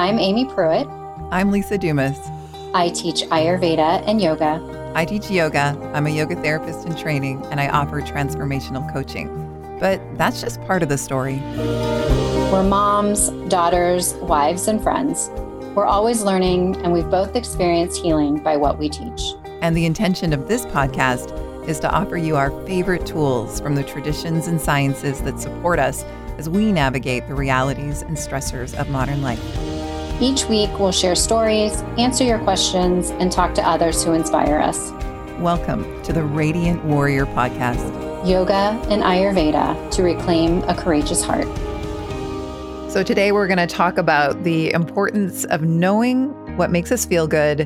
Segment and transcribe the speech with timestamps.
[0.00, 0.88] I'm Amy Pruitt.
[1.30, 2.18] I'm Lisa Dumas.
[2.72, 4.92] I teach Ayurveda and yoga.
[4.94, 5.78] I teach yoga.
[5.92, 9.28] I'm a yoga therapist in training, and I offer transformational coaching.
[9.78, 11.42] But that's just part of the story.
[12.50, 15.28] We're moms, daughters, wives, and friends.
[15.74, 19.20] We're always learning, and we've both experienced healing by what we teach.
[19.60, 21.36] And the intention of this podcast
[21.68, 26.04] is to offer you our favorite tools from the traditions and sciences that support us
[26.38, 29.69] as we navigate the realities and stressors of modern life.
[30.22, 34.90] Each week, we'll share stories, answer your questions, and talk to others who inspire us.
[35.38, 41.46] Welcome to the Radiant Warrior Podcast Yoga and Ayurveda to reclaim a courageous heart.
[42.90, 47.26] So, today we're going to talk about the importance of knowing what makes us feel
[47.26, 47.60] good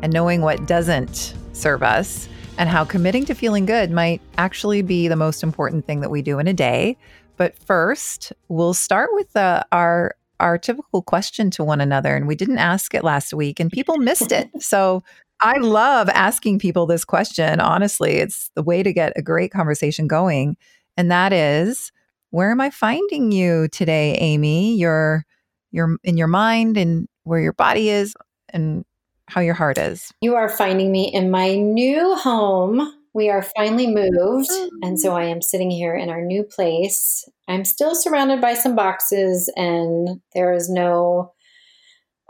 [0.00, 5.08] and knowing what doesn't serve us, and how committing to feeling good might actually be
[5.08, 6.96] the most important thing that we do in a day.
[7.36, 12.34] But first, we'll start with uh, our our typical question to one another, and we
[12.34, 14.50] didn't ask it last week, and people missed it.
[14.60, 15.02] So
[15.40, 17.60] I love asking people this question.
[17.60, 20.56] Honestly, it's the way to get a great conversation going,
[20.96, 21.92] and that is,
[22.30, 24.76] where am I finding you today, Amy?
[24.76, 25.24] You're
[25.70, 28.14] you're in your mind and where your body is,
[28.50, 28.84] and
[29.26, 30.12] how your heart is.
[30.20, 34.48] You are finding me in my new home we are finally moved,
[34.80, 37.28] and so I am sitting here in our new place.
[37.48, 41.32] I'm still surrounded by some boxes, and there is no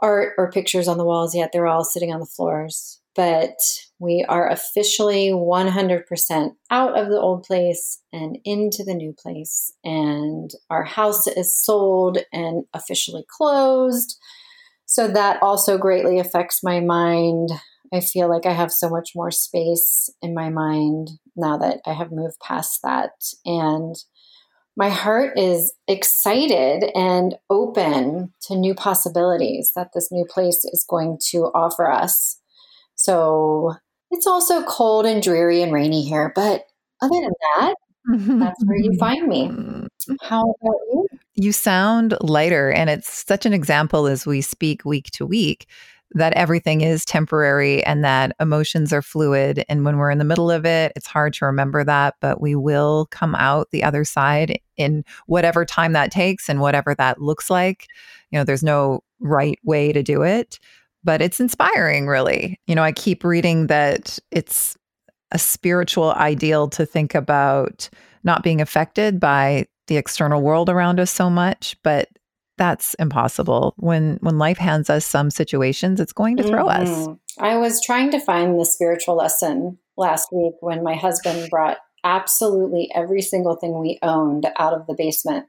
[0.00, 1.50] art or pictures on the walls yet.
[1.52, 3.02] They're all sitting on the floors.
[3.14, 3.58] But
[3.98, 9.72] we are officially 100% out of the old place and into the new place.
[9.84, 14.16] And our house is sold and officially closed.
[14.86, 17.50] So that also greatly affects my mind
[17.92, 21.92] I feel like I have so much more space in my mind now that I
[21.92, 23.12] have moved past that.
[23.44, 23.96] And
[24.76, 31.18] my heart is excited and open to new possibilities that this new place is going
[31.30, 32.38] to offer us.
[32.94, 33.74] So
[34.10, 36.64] it's also cold and dreary and rainy here, but
[37.00, 37.74] other than that,
[38.38, 39.50] that's where you find me.
[40.22, 41.06] How about you?
[41.34, 45.66] You sound lighter, and it's such an example as we speak week to week
[46.12, 49.64] that everything is temporary and that emotions are fluid.
[49.68, 52.54] And when we're in the middle of it, it's hard to remember that, but we
[52.54, 57.50] will come out the other side in whatever time that takes and whatever that looks
[57.50, 57.88] like.
[58.30, 60.58] You know, there's no right way to do it,
[61.04, 62.58] but it's inspiring, really.
[62.66, 64.76] You know, I keep reading that it's
[65.30, 67.90] a spiritual ideal to think about
[68.24, 72.08] not being affected by the external world around us so much, but
[72.58, 73.74] that's impossible.
[73.76, 77.10] When when life hands us some situations, it's going to throw mm-hmm.
[77.12, 77.18] us.
[77.38, 82.90] I was trying to find the spiritual lesson last week when my husband brought absolutely
[82.94, 85.46] every single thing we owned out of the basement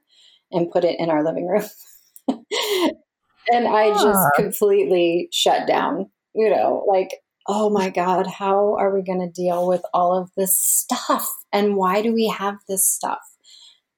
[0.52, 1.64] and put it in our living room.
[2.28, 4.30] and I just ah.
[4.36, 7.10] completely shut down, you know, like
[7.52, 11.28] oh my God, how are we going to deal with all of this stuff?
[11.52, 13.18] And why do we have this stuff?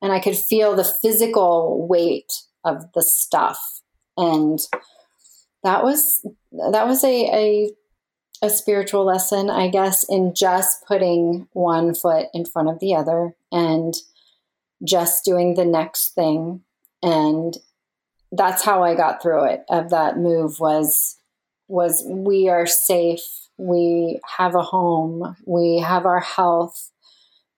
[0.01, 2.31] And I could feel the physical weight
[2.63, 3.81] of the stuff.
[4.17, 4.59] And
[5.63, 6.25] that was
[6.71, 7.71] that was a, a
[8.43, 13.35] a spiritual lesson i guess in just putting one foot in front of the other
[13.51, 13.93] and
[14.83, 16.61] just doing the next thing.
[17.03, 17.57] And
[18.31, 21.17] that's how i got through it of that move was
[21.67, 23.21] was we are safe.
[23.57, 25.37] We have a home.
[25.45, 26.91] We have our health.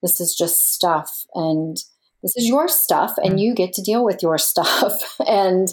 [0.03, 1.25] This is just stuff.
[1.33, 1.77] And
[2.23, 3.41] this is your stuff and mm.
[3.41, 5.17] you get to deal with your stuff.
[5.27, 5.67] And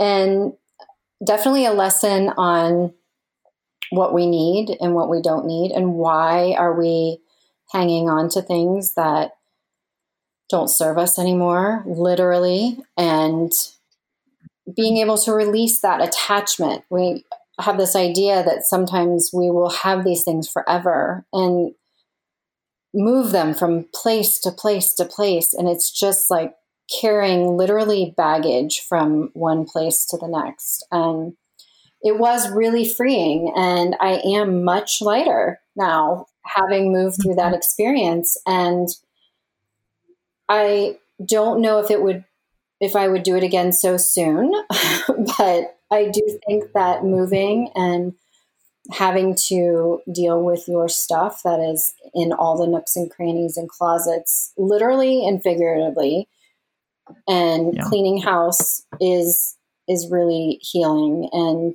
[0.00, 0.52] and
[1.24, 2.94] definitely a lesson on
[3.90, 7.18] what we need and what we don't need and why are we
[7.72, 9.32] hanging on to things that
[10.48, 12.78] don't serve us anymore literally.
[12.96, 13.52] And
[14.76, 16.84] being able to release that attachment.
[16.90, 17.24] We
[17.60, 21.24] have this idea that sometimes we will have these things forever.
[21.32, 21.74] And
[22.98, 25.54] move them from place to place to place.
[25.54, 26.54] And it's just like
[27.00, 30.84] carrying literally baggage from one place to the next.
[30.90, 31.34] And
[32.02, 33.52] it was really freeing.
[33.56, 37.54] And I am much lighter now, having moved through that mm-hmm.
[37.54, 38.36] experience.
[38.46, 38.88] And
[40.48, 42.24] I don't know if it would,
[42.80, 44.52] if I would do it again so soon,
[45.38, 48.14] but I do think that moving and
[48.90, 53.68] having to deal with your stuff that is in all the nooks and crannies and
[53.68, 56.28] closets, literally and figuratively,
[57.26, 57.82] and yeah.
[57.84, 59.56] cleaning house is
[59.88, 61.28] is really healing.
[61.32, 61.74] And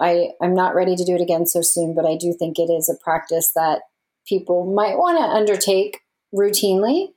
[0.00, 2.70] I I'm not ready to do it again so soon, but I do think it
[2.70, 3.82] is a practice that
[4.26, 6.00] people might want to undertake
[6.34, 7.08] routinely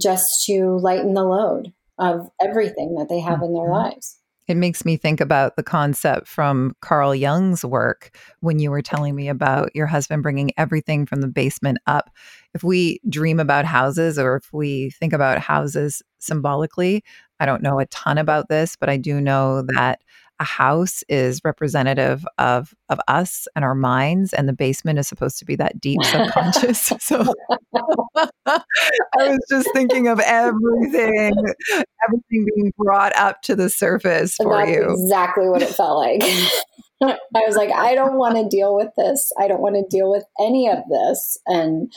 [0.00, 3.44] just to lighten the load of everything that they have mm-hmm.
[3.44, 4.18] in their lives.
[4.46, 9.14] It makes me think about the concept from Carl Jung's work when you were telling
[9.14, 12.10] me about your husband bringing everything from the basement up.
[12.52, 17.02] If we dream about houses or if we think about houses symbolically,
[17.40, 20.00] I don't know a ton about this, but I do know that
[20.40, 25.38] a house is representative of of us and our minds and the basement is supposed
[25.38, 26.92] to be that deep subconscious.
[27.00, 27.24] So
[28.46, 28.60] i
[29.16, 31.34] was just thinking of everything
[32.06, 34.90] everything being brought up to the surface for That's you.
[34.90, 36.22] exactly what it felt like.
[37.02, 39.30] I was like i don't want to deal with this.
[39.38, 41.38] I don't want to deal with any of this.
[41.46, 41.92] And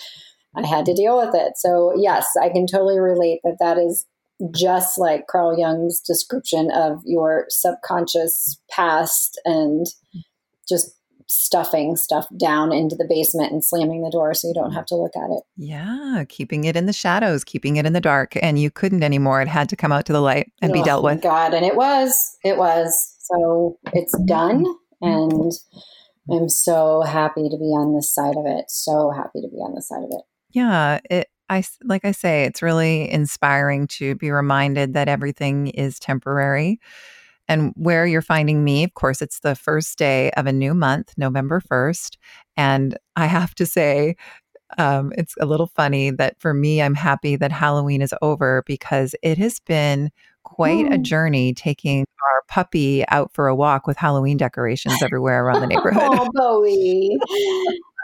[0.55, 1.53] i had to deal with it.
[1.55, 4.05] So yes i can totally relate that that is
[4.51, 9.85] just like Carl Jung's description of your subconscious past and
[10.67, 10.91] just
[11.29, 14.95] stuffing stuff down into the basement and slamming the door so you don't have to
[14.95, 15.43] look at it.
[15.57, 18.33] Yeah, keeping it in the shadows, keeping it in the dark.
[18.41, 19.41] And you couldn't anymore.
[19.41, 21.21] It had to come out to the light and oh, be dealt with.
[21.21, 22.37] God, and it was.
[22.43, 23.15] It was.
[23.19, 24.65] So it's done.
[25.01, 25.51] And
[26.31, 28.65] I'm so happy to be on this side of it.
[28.69, 30.21] So happy to be on this side of it.
[30.51, 35.99] Yeah, it I like I say, it's really inspiring to be reminded that everything is
[35.99, 36.79] temporary.
[37.49, 41.13] And where you're finding me, of course, it's the first day of a new month,
[41.17, 42.17] November 1st.
[42.57, 44.17] And I have to say,
[44.77, 49.15] um, it's a little funny that for me, I'm happy that Halloween is over because
[49.23, 50.11] it has been
[50.43, 55.61] quite a journey taking our puppy out for a walk with Halloween decorations everywhere around
[55.61, 56.03] the neighborhood.
[56.05, 57.17] oh, Bowie.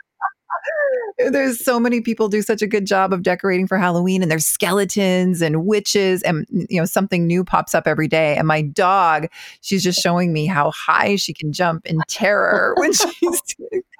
[1.29, 4.45] there's so many people do such a good job of decorating for Halloween and there's
[4.45, 8.35] skeletons and witches and mm, you know something new pops up every day.
[8.35, 9.27] And my dog
[9.61, 13.07] she's just showing me how high she can jump in terror when she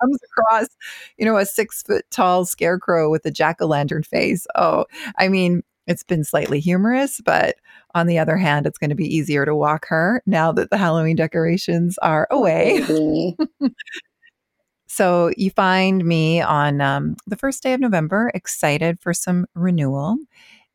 [0.01, 0.67] comes across
[1.17, 4.47] you know a 6 foot tall scarecrow with a jack-o'-lantern face.
[4.55, 4.85] Oh
[5.17, 7.55] I mean it's been slightly humorous but
[7.93, 10.77] on the other hand it's going to be easier to walk her now that the
[10.77, 13.35] Halloween decorations are oh, away
[14.95, 20.17] So you find me on um, the first day of November, excited for some renewal.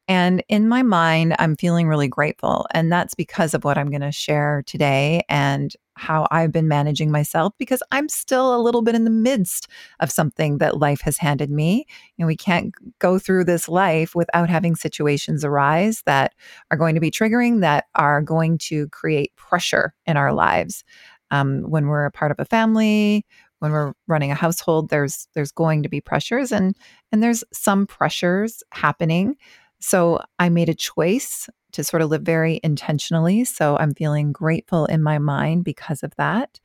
[0.09, 2.67] And in my mind, I'm feeling really grateful.
[2.75, 7.12] And that's because of what I'm going to share today and how I've been managing
[7.12, 9.69] myself because I'm still a little bit in the midst
[10.00, 11.87] of something that life has handed me.
[12.19, 16.35] Know, we can't go through this life without having situations arise that
[16.73, 20.82] are going to be triggering, that are going to create pressure in our lives.
[21.31, 23.26] Um, when we're a part of a family,
[23.60, 26.76] when we're running a household there's there's going to be pressures and
[27.12, 29.37] and there's some pressures happening.
[29.81, 34.87] So i made a choice to sort of live very intentionally so i'm feeling grateful
[34.87, 36.60] in my mind because of that.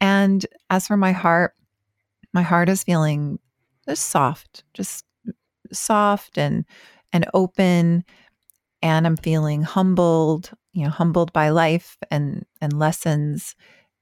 [0.00, 1.54] And as for my heart
[2.32, 3.38] my heart is feeling
[3.88, 5.04] just soft just
[5.72, 6.64] soft and
[7.12, 8.04] and open
[8.82, 13.54] and i'm feeling humbled you know humbled by life and and lessons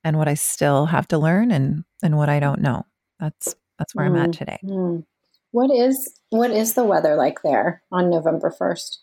[0.04, 2.84] and what I still have to learn and and what I don't know.
[3.20, 4.58] That's that's where mm, I'm at mm, today.
[4.64, 5.04] Mm.
[5.52, 8.98] What is what is the weather like there on November 1st?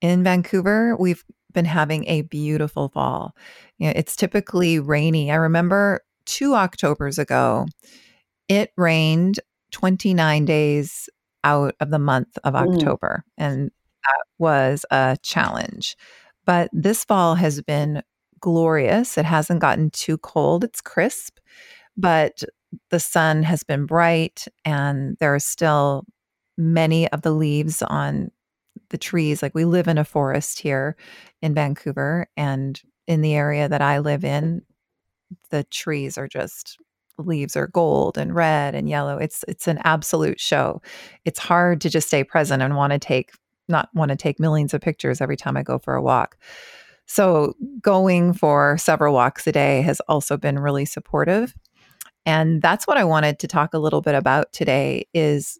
[0.00, 3.36] In Vancouver, we've been having a beautiful fall.
[3.78, 5.30] You know, it's typically rainy.
[5.30, 7.66] I remember 2 Octobers ago,
[8.48, 9.38] it rained
[9.70, 11.08] 29 days
[11.44, 12.74] out of the month of mm.
[12.74, 13.70] October and
[14.04, 15.96] that was a challenge.
[16.44, 18.02] But this fall has been
[18.42, 19.16] glorious.
[19.16, 20.64] It hasn't gotten too cold.
[20.64, 21.38] It's crisp,
[21.96, 22.42] but
[22.90, 26.04] the sun has been bright and there are still
[26.58, 28.30] many of the leaves on
[28.90, 29.42] the trees.
[29.42, 30.96] Like we live in a forest here
[31.40, 34.62] in Vancouver and in the area that I live in,
[35.50, 36.78] the trees are just
[37.18, 39.18] leaves are gold and red and yellow.
[39.18, 40.82] It's it's an absolute show.
[41.24, 43.32] It's hard to just stay present and want to take
[43.68, 46.36] not want to take millions of pictures every time I go for a walk.
[47.12, 51.54] So, going for several walks a day has also been really supportive.
[52.24, 55.58] And that's what I wanted to talk a little bit about today is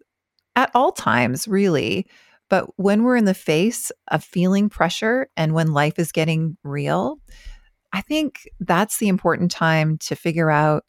[0.56, 2.06] at all times really,
[2.48, 7.18] but when we're in the face of feeling pressure and when life is getting real,
[7.92, 10.86] I think that's the important time to figure out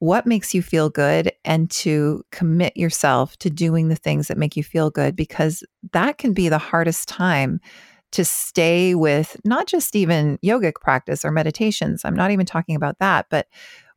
[0.00, 4.56] what makes you feel good and to commit yourself to doing the things that make
[4.56, 5.62] you feel good because
[5.92, 7.60] that can be the hardest time
[8.16, 12.02] to stay with not just even yogic practice or meditations.
[12.02, 13.46] I'm not even talking about that, but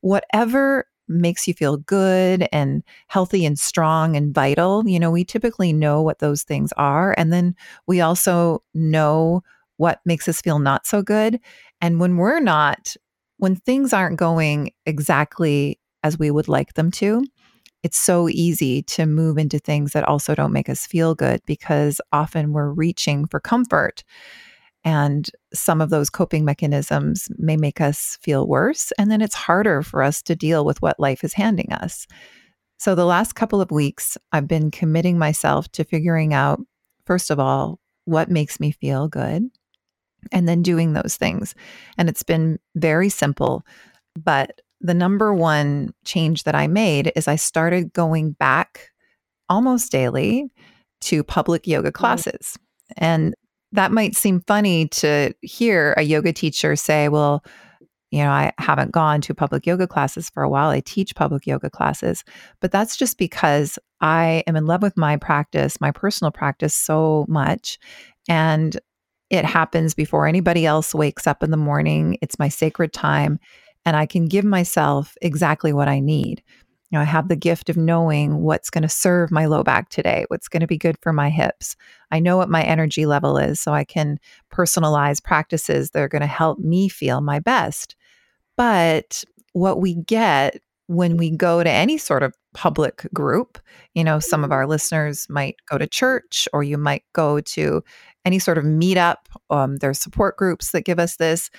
[0.01, 4.85] whatever makes you feel good and healthy and strong and vital.
[4.85, 7.15] You know, we typically know what those things are.
[7.17, 7.55] And then
[7.87, 9.41] we also know
[9.77, 11.39] what makes us feel not so good.
[11.79, 12.97] And when we're not,
[13.37, 17.23] when things aren't going exactly as we would like them to,
[17.83, 22.01] it's so easy to move into things that also don't make us feel good because
[22.11, 24.03] often we're reaching for comfort.
[24.83, 28.91] And some of those coping mechanisms may make us feel worse.
[28.97, 32.07] And then it's harder for us to deal with what life is handing us.
[32.77, 36.61] So, the last couple of weeks, I've been committing myself to figuring out,
[37.05, 39.49] first of all, what makes me feel good,
[40.31, 41.55] and then doing those things.
[41.97, 43.65] And it's been very simple.
[44.17, 48.89] But the number one change that I made is I started going back
[49.49, 50.49] almost daily
[51.01, 52.57] to public yoga classes.
[52.97, 53.33] And
[53.71, 57.43] that might seem funny to hear a yoga teacher say, well,
[58.11, 60.69] you know, I haven't gone to public yoga classes for a while.
[60.69, 62.23] I teach public yoga classes,
[62.59, 67.25] but that's just because I am in love with my practice, my personal practice so
[67.27, 67.77] much.
[68.27, 68.79] And
[69.29, 72.17] it happens before anybody else wakes up in the morning.
[72.21, 73.39] It's my sacred time,
[73.89, 76.43] and I can give myself exactly what I need.
[76.91, 79.89] You know, I have the gift of knowing what's going to serve my low back
[79.89, 81.75] today, what's going to be good for my hips.
[82.11, 84.19] I know what my energy level is, so I can
[84.53, 87.95] personalize practices that are going to help me feel my best.
[88.55, 93.57] But what we get when we go to any sort of public group,
[93.95, 97.83] you know, some of our listeners might go to church or you might go to
[98.25, 99.17] any sort of meetup.
[99.49, 101.49] Um, there's support groups that give us this.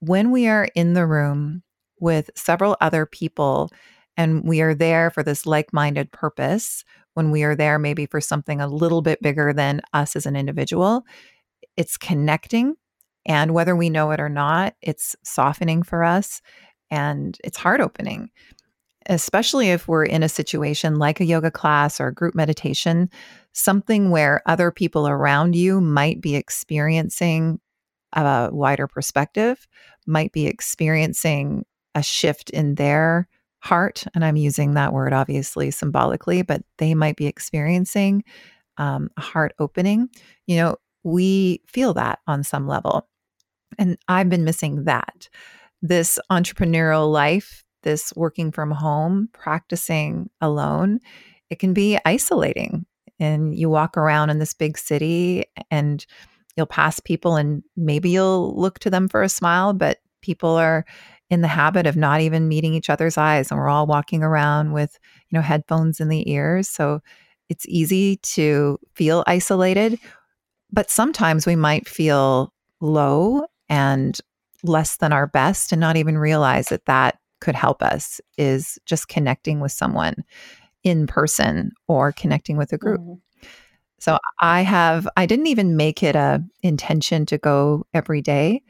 [0.00, 1.62] When we are in the room
[1.98, 3.70] with several other people,
[4.16, 6.84] and we are there for this like minded purpose,
[7.14, 10.36] when we are there maybe for something a little bit bigger than us as an
[10.36, 11.04] individual,
[11.76, 12.74] it's connecting.
[13.24, 16.40] And whether we know it or not, it's softening for us
[16.90, 18.30] and it's heart opening,
[19.06, 23.10] especially if we're in a situation like a yoga class or a group meditation,
[23.52, 27.58] something where other people around you might be experiencing
[28.24, 29.68] a wider perspective,
[30.06, 33.28] might be experiencing a shift in their
[33.60, 38.24] heart, and I'm using that word obviously symbolically, but they might be experiencing
[38.78, 40.08] um, a heart opening.
[40.46, 43.08] You know, we feel that on some level.
[43.78, 45.28] And I've been missing that.
[45.82, 51.00] This entrepreneurial life, this working from home, practicing alone,
[51.50, 52.86] it can be isolating.
[53.18, 56.04] And you walk around in this big city and
[56.56, 60.84] you'll pass people and maybe you'll look to them for a smile, but people are
[61.30, 64.72] in the habit of not even meeting each other's eyes and we're all walking around
[64.72, 64.98] with
[65.28, 67.00] you know headphones in the ears so
[67.48, 69.98] it's easy to feel isolated
[70.72, 74.20] but sometimes we might feel low and
[74.62, 79.08] less than our best and not even realize that that could help us is just
[79.08, 80.14] connecting with someone
[80.84, 83.14] in person or connecting with a group mm-hmm.
[83.98, 88.62] So i have i didn't even make it a intention to go every day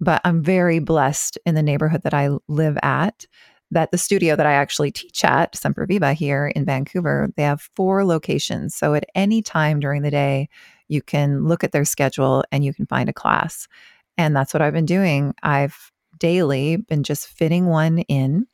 [0.00, 3.26] but I'm very blessed in the neighborhood that I live at
[3.70, 8.04] that the studio that I actually teach at, Semperviva here in Vancouver, they have four
[8.04, 8.74] locations.
[8.74, 10.48] So at any time during the day,
[10.88, 13.66] you can look at their schedule and you can find a class.
[14.16, 15.34] And that's what I've been doing.
[15.42, 18.46] I've daily been just fitting one in.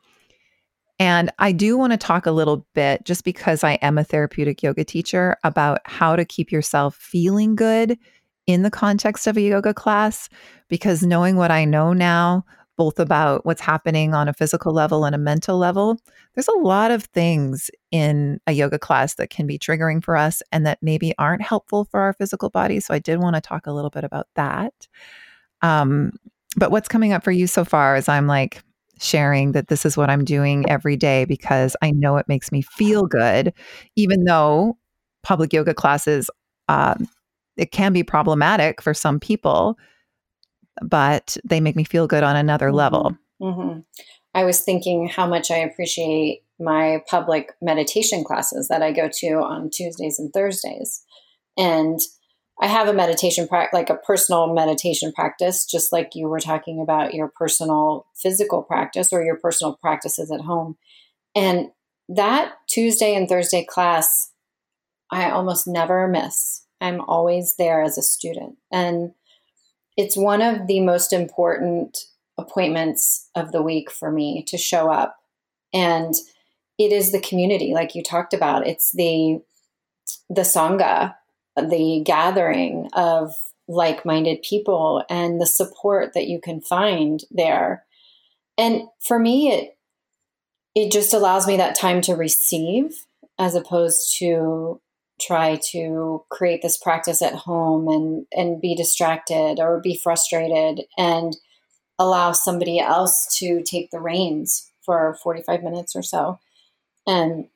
[1.01, 4.63] And I do want to talk a little bit, just because I am a therapeutic
[4.63, 7.99] yoga teacher, about how to keep yourself feeling good
[8.47, 10.29] in the context of a yoga class
[10.69, 12.45] because knowing what I know now,
[12.77, 15.99] both about what's happening on a physical level and a mental level,
[16.35, 20.43] there's a lot of things in a yoga class that can be triggering for us
[20.53, 22.79] and that maybe aren't helpful for our physical body.
[22.79, 24.87] So I did want to talk a little bit about that.
[25.63, 26.13] Um,
[26.57, 28.63] but what's coming up for you so far is I'm like
[29.01, 32.63] sharing that this is what I'm doing every day because I know it makes me
[32.63, 33.53] feel good,
[33.97, 34.77] even though
[35.23, 36.31] public yoga classes
[36.69, 37.09] um,
[37.57, 39.77] it can be problematic for some people,
[40.83, 42.77] but they make me feel good on another mm-hmm.
[42.77, 43.17] level.
[43.43, 43.81] Mm-hmm.
[44.35, 49.27] I was thinking how much I appreciate my public meditation classes that I go to
[49.39, 51.03] on Tuesdays and Thursdays.
[51.57, 51.99] And
[52.61, 56.81] I have a meditation practice, like a personal meditation practice, just like you were talking
[56.81, 60.77] about your personal physical practice or your personal practices at home.
[61.35, 61.71] And
[62.09, 64.31] that Tuesday and Thursday class,
[65.11, 66.67] I almost never miss.
[66.83, 68.57] I'm always there as a student.
[68.71, 69.13] And
[69.97, 71.99] it's one of the most important
[72.37, 75.17] appointments of the week for me to show up.
[75.73, 76.15] And
[76.79, 78.67] it is the community, like you talked about.
[78.67, 79.41] It's the
[80.29, 81.15] the sangha,
[81.57, 83.35] the gathering of
[83.69, 87.85] like-minded people and the support that you can find there.
[88.59, 89.77] And for me, it
[90.75, 93.07] it just allows me that time to receive
[93.39, 94.81] as opposed to
[95.21, 101.37] try to create this practice at home and and be distracted or be frustrated and
[101.99, 106.39] allow somebody else to take the reins for 45 minutes or so
[107.07, 107.47] and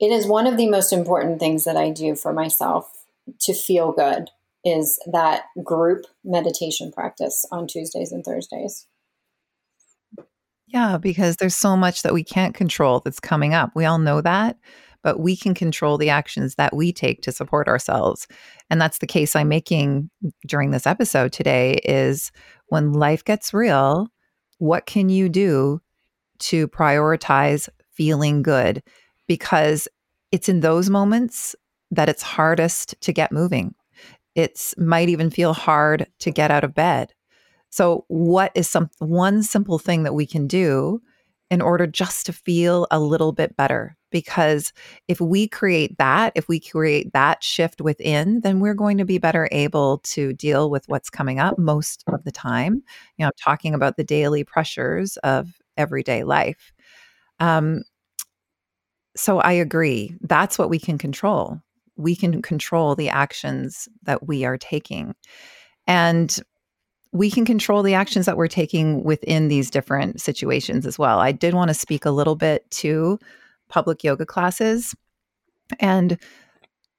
[0.00, 2.99] it is one of the most important things that I do for myself
[3.40, 4.30] to feel good
[4.64, 8.86] is that group meditation practice on Tuesdays and Thursdays.
[10.66, 13.72] Yeah, because there's so much that we can't control that's coming up.
[13.74, 14.56] We all know that,
[15.02, 18.28] but we can control the actions that we take to support ourselves.
[18.68, 20.10] And that's the case I'm making
[20.46, 22.30] during this episode today is
[22.68, 24.08] when life gets real,
[24.58, 25.80] what can you do
[26.40, 28.82] to prioritize feeling good?
[29.26, 29.88] Because
[30.30, 31.56] it's in those moments
[31.90, 33.74] that it's hardest to get moving.
[34.34, 37.12] It might even feel hard to get out of bed.
[37.70, 41.00] So, what is some one simple thing that we can do
[41.50, 43.96] in order just to feel a little bit better?
[44.10, 44.72] Because
[45.08, 49.18] if we create that, if we create that shift within, then we're going to be
[49.18, 52.82] better able to deal with what's coming up most of the time.
[53.18, 56.72] You know, talking about the daily pressures of everyday life.
[57.40, 57.82] Um,
[59.16, 60.14] so I agree.
[60.22, 61.60] That's what we can control.
[62.00, 65.14] We can control the actions that we are taking.
[65.86, 66.38] And
[67.12, 71.18] we can control the actions that we're taking within these different situations as well.
[71.18, 73.18] I did want to speak a little bit to
[73.68, 74.94] public yoga classes,
[75.80, 76.18] and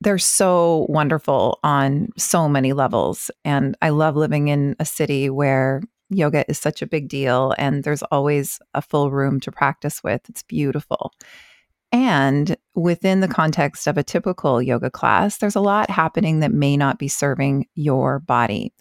[0.01, 3.29] they're so wonderful on so many levels.
[3.45, 7.83] And I love living in a city where yoga is such a big deal and
[7.83, 10.21] there's always a full room to practice with.
[10.27, 11.13] It's beautiful.
[11.91, 13.33] And within the mm.
[13.33, 17.67] context of a typical yoga class, there's a lot happening that may not be serving
[17.75, 18.73] your body.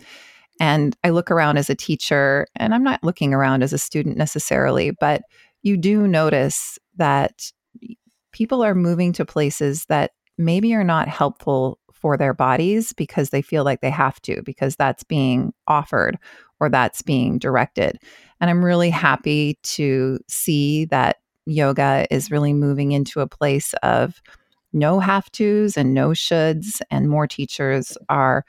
[0.60, 4.18] And I look around as a teacher, and I'm not looking around as a student
[4.18, 5.22] necessarily, but
[5.62, 7.50] you do notice that
[8.32, 13.42] people are moving to places that maybe are not helpful for their bodies because they
[13.42, 16.18] feel like they have to, because that's being offered
[16.60, 17.98] or that's being directed.
[18.40, 24.20] And I'm really happy to see that yoga is really moving into a place of
[24.72, 28.44] no have tos and no shoulds, and more teachers are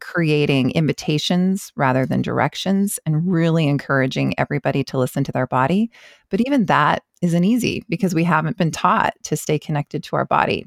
[0.00, 5.90] creating invitations rather than directions and really encouraging everybody to listen to their body.
[6.30, 10.24] But even that isn't easy because we haven't been taught to stay connected to our
[10.24, 10.64] body.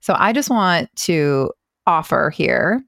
[0.00, 1.52] So I just want to
[1.86, 2.82] offer here,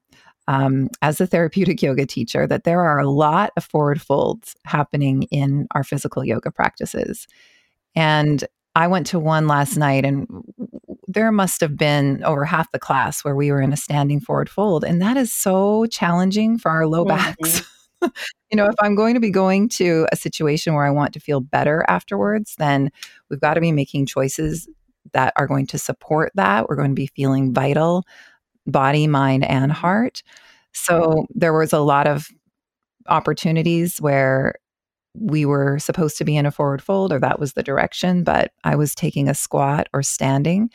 [0.48, 5.24] um, as a therapeutic yoga teacher, that there are a lot of forward folds happening
[5.24, 7.26] in our physical yoga practices.
[7.94, 10.26] And I went to one last night and
[11.06, 14.48] there must have been over half the class where we were in a standing forward
[14.48, 14.84] fold.
[14.84, 17.60] And that is so challenging for our low backs.
[17.60, 18.08] Mm-hmm.
[18.50, 21.20] you know, if I'm going to be going to a situation where I want to
[21.20, 22.90] feel better afterwards, then
[23.28, 24.68] we've got to be making choices
[25.12, 26.68] that are going to support that.
[26.68, 28.04] We're going to be feeling vital,
[28.66, 30.22] body, mind, and heart.
[30.72, 32.28] So there was a lot of
[33.08, 34.54] opportunities where
[35.14, 38.52] we were supposed to be in a forward fold or that was the direction, but
[38.64, 40.70] I was taking a squat or standing.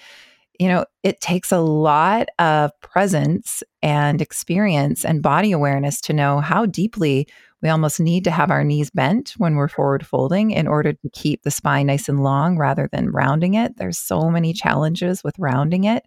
[0.59, 6.39] You know, it takes a lot of presence and experience and body awareness to know
[6.39, 7.27] how deeply
[7.61, 11.09] we almost need to have our knees bent when we're forward folding in order to
[11.11, 13.77] keep the spine nice and long rather than rounding it.
[13.77, 16.05] There's so many challenges with rounding it.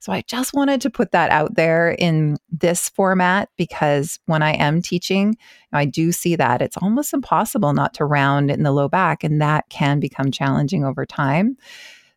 [0.00, 4.52] So I just wanted to put that out there in this format because when I
[4.52, 5.36] am teaching,
[5.72, 9.40] I do see that it's almost impossible not to round in the low back, and
[9.40, 11.56] that can become challenging over time.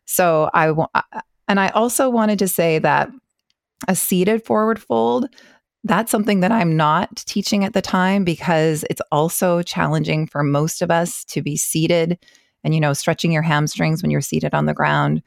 [0.04, 0.90] So I want,
[1.48, 3.10] and I also wanted to say that
[3.88, 5.28] a seated forward fold
[5.84, 10.80] that's something that I'm not teaching at the time because it's also challenging for most
[10.80, 12.18] of us to be seated
[12.64, 15.22] and, you know, stretching your hamstrings when you're seated on the ground.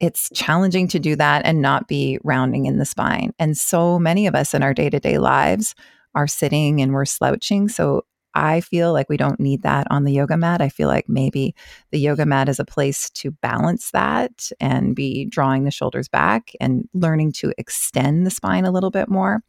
[0.00, 3.34] It's challenging to do that and not be rounding in the spine.
[3.38, 5.74] And so many of us in our day to day lives
[6.14, 7.68] are sitting and we're slouching.
[7.68, 10.60] So I feel like we don't need that on the yoga mat.
[10.60, 11.54] I feel like maybe
[11.90, 16.52] the yoga mat is a place to balance that and be drawing the shoulders back
[16.60, 19.42] and learning to extend the spine a little bit more.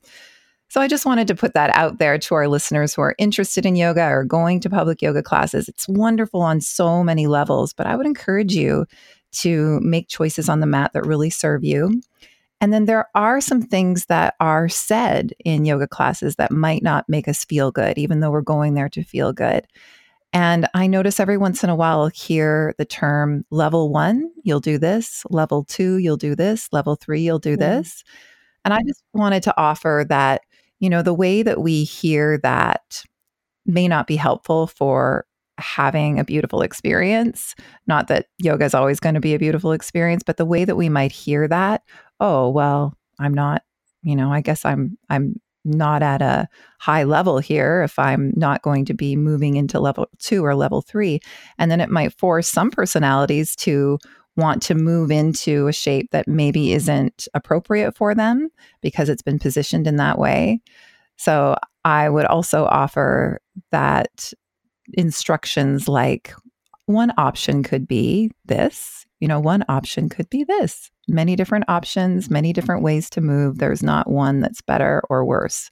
[0.69, 3.65] So I just wanted to put that out there to our listeners who are interested
[3.65, 5.67] in yoga or going to public yoga classes.
[5.67, 8.85] It's wonderful on so many levels, but I would encourage you
[9.31, 12.01] to make choices on the mat that really serve you.
[12.61, 17.07] And then there are some things that are said in yoga classes that might not
[17.07, 19.65] make us feel good, even though we're going there to feel good.
[20.33, 24.59] And I notice every once in a while I'll hear the term level one, you'll
[24.59, 27.61] do this, level two, you'll do this, level three, you'll do mm-hmm.
[27.61, 28.03] this.
[28.65, 30.41] And I just wanted to offer that
[30.79, 33.03] you know, the way that we hear that
[33.65, 35.25] may not be helpful for
[35.57, 37.53] having a beautiful experience.
[37.85, 40.77] Not that yoga is always going to be a beautiful experience, but the way that
[40.77, 41.83] we might hear that,
[42.19, 43.63] oh, well, I'm not,
[44.03, 46.47] you know, I guess I'm I'm not at a
[46.79, 50.81] high level here if I'm not going to be moving into level 2 or level
[50.81, 51.19] 3.
[51.57, 53.99] And then it might force some personalities to
[54.37, 58.49] want to move into a shape that maybe isn't appropriate for them
[58.81, 60.61] because it's been positioned in that way.
[61.17, 64.31] So I would also offer that
[64.93, 66.33] instructions like
[66.85, 70.89] one option could be this, you know, one option could be this.
[71.09, 73.57] Many different options, many different ways to move.
[73.57, 75.69] There's not one that's better or worse.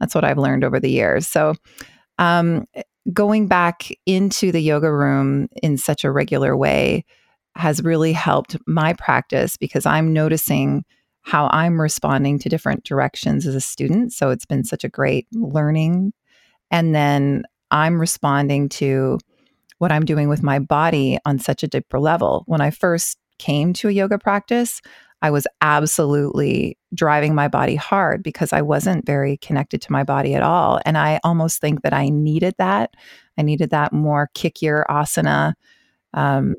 [0.00, 1.26] That's what I've learned over the years.
[1.26, 1.54] So,
[2.18, 2.66] um,
[3.12, 7.04] going back into the yoga room in such a regular way
[7.56, 10.84] has really helped my practice because I'm noticing
[11.22, 14.12] how I'm responding to different directions as a student.
[14.12, 16.12] So it's been such a great learning.
[16.70, 19.18] And then I'm responding to
[19.78, 22.44] what I'm doing with my body on such a deeper level.
[22.46, 24.80] When I first came to a yoga practice,
[25.22, 30.34] I was absolutely driving my body hard because I wasn't very connected to my body
[30.34, 30.80] at all.
[30.84, 32.92] And I almost think that I needed that.
[33.38, 35.54] I needed that more kickier asana
[36.12, 36.54] um,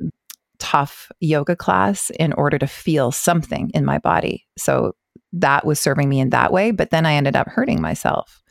[0.58, 4.48] tough yoga class in order to feel something in my body.
[4.58, 4.96] So
[5.34, 6.72] that was serving me in that way.
[6.72, 8.42] But then I ended up hurting myself.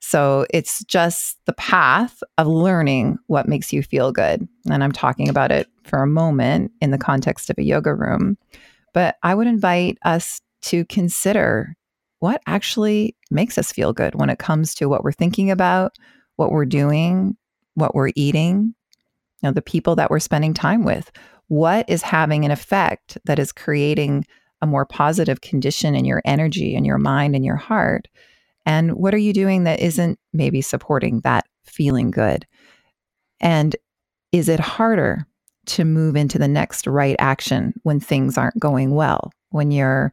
[0.00, 4.48] So it's just the path of learning what makes you feel good.
[4.70, 8.36] And I'm talking about it for a moment in the context of a yoga room.
[8.92, 11.76] But I would invite us to consider
[12.18, 15.96] what actually makes us feel good when it comes to what we're thinking about,
[16.36, 17.36] what we're doing,
[17.74, 18.74] what we're eating,
[19.42, 21.10] you know, the people that we're spending time with.
[21.48, 24.26] What is having an effect that is creating
[24.62, 28.08] a more positive condition in your energy and your mind and your heart?
[28.66, 32.46] And what are you doing that isn't maybe supporting that feeling good?
[33.40, 33.74] And
[34.32, 35.26] is it harder
[35.66, 40.12] to move into the next right action when things aren't going well, when you're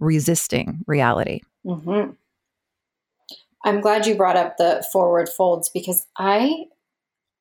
[0.00, 1.40] resisting reality?
[1.64, 2.12] Mm-hmm.
[3.64, 6.66] I'm glad you brought up the forward folds because I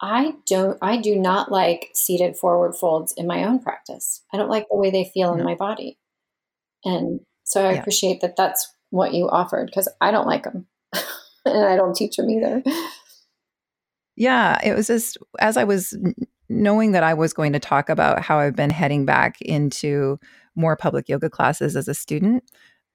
[0.01, 4.21] I don't I do not like seated forward folds in my own practice.
[4.33, 5.97] I don't like the way they feel in my body.
[6.85, 7.79] And so I yeah.
[7.79, 10.67] appreciate that that's what you offered because I don't like them.
[11.45, 12.61] and I don't teach them either.
[14.15, 15.97] Yeah, it was just as I was
[16.47, 20.19] knowing that I was going to talk about how I've been heading back into
[20.55, 22.43] more public yoga classes as a student.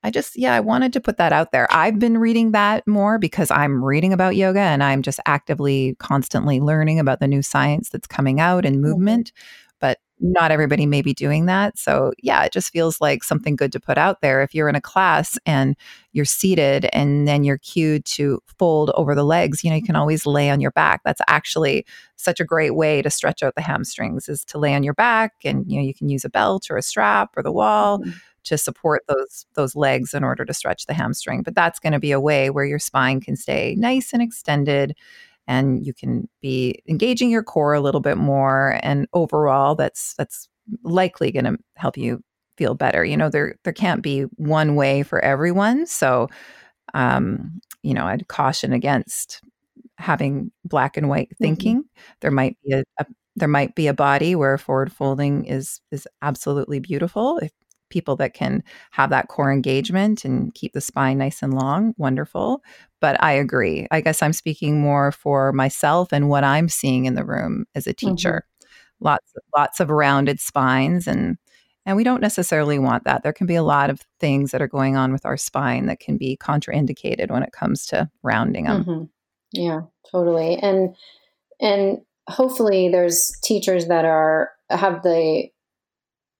[0.04, 1.66] I just, yeah, I wanted to put that out there.
[1.72, 6.60] I've been reading that more because I'm reading about yoga and I'm just actively, constantly
[6.60, 8.84] learning about the new science that's coming out and mm-hmm.
[8.84, 9.32] movement.
[9.32, 9.67] Mm-hmm.
[10.20, 11.78] Not everybody may be doing that.
[11.78, 14.42] So, yeah, it just feels like something good to put out there.
[14.42, 15.76] If you're in a class and
[16.12, 19.94] you're seated and then you're cued to fold over the legs, you know, you can
[19.96, 21.02] always lay on your back.
[21.04, 24.82] That's actually such a great way to stretch out the hamstrings is to lay on
[24.82, 27.52] your back and, you know, you can use a belt or a strap or the
[27.52, 28.00] wall.
[28.00, 28.10] Mm-hmm
[28.44, 31.42] to support those those legs in order to stretch the hamstring.
[31.42, 34.96] But that's going to be a way where your spine can stay nice and extended
[35.48, 40.48] and you can be engaging your core a little bit more and overall that's that's
[40.84, 42.22] likely going to help you
[42.56, 43.04] feel better.
[43.04, 45.86] You know, there there can't be one way for everyone.
[45.86, 46.28] So
[46.94, 49.40] um, you know, I'd caution against
[49.98, 51.44] having black and white mm-hmm.
[51.44, 51.76] thinking.
[51.78, 52.12] Mm-hmm.
[52.20, 53.06] There might be a, a,
[53.36, 57.38] there might be a body where forward folding is is absolutely beautiful.
[57.38, 57.52] If
[57.88, 62.62] people that can have that core engagement and keep the spine nice and long, wonderful.
[63.00, 63.86] But I agree.
[63.90, 67.86] I guess I'm speaking more for myself and what I'm seeing in the room as
[67.86, 68.44] a teacher.
[68.44, 69.04] Mm-hmm.
[69.04, 71.38] Lots lots of rounded spines and
[71.86, 73.22] and we don't necessarily want that.
[73.22, 76.00] There can be a lot of things that are going on with our spine that
[76.00, 78.84] can be contraindicated when it comes to rounding them.
[78.84, 79.04] Mm-hmm.
[79.52, 80.56] Yeah, totally.
[80.56, 80.94] And
[81.60, 81.98] and
[82.28, 85.48] hopefully there's teachers that are have the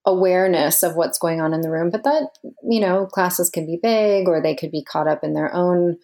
[0.08, 1.90] awareness of what's going on in the room.
[1.90, 2.30] But that,
[2.68, 5.98] you know, classes can be big or they could be caught up in their own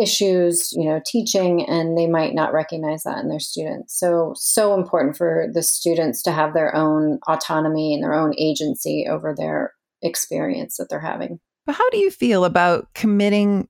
[0.00, 3.98] issues, you know, teaching, and they might not recognize that in their students.
[3.98, 9.06] So, so important for the students to have their own autonomy and their own agency
[9.08, 11.38] over their experience that they're having.
[11.66, 13.68] But how do you feel about committing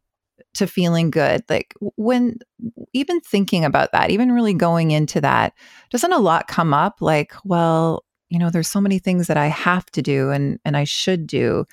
[0.54, 1.42] to feeling good?
[1.48, 2.38] Like when
[2.92, 5.52] even thinking about that, even really going into that,
[5.90, 9.46] doesn't a lot come up like, well, you know there's so many things that i
[9.46, 11.64] have to do and and i should do.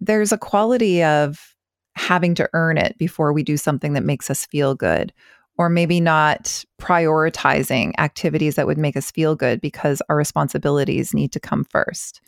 [0.00, 1.54] There's a quality of
[1.96, 5.12] having to earn it before we do something that makes us feel good
[5.58, 11.32] or maybe not prioritizing activities that would make us feel good because our responsibilities need
[11.32, 12.20] to come first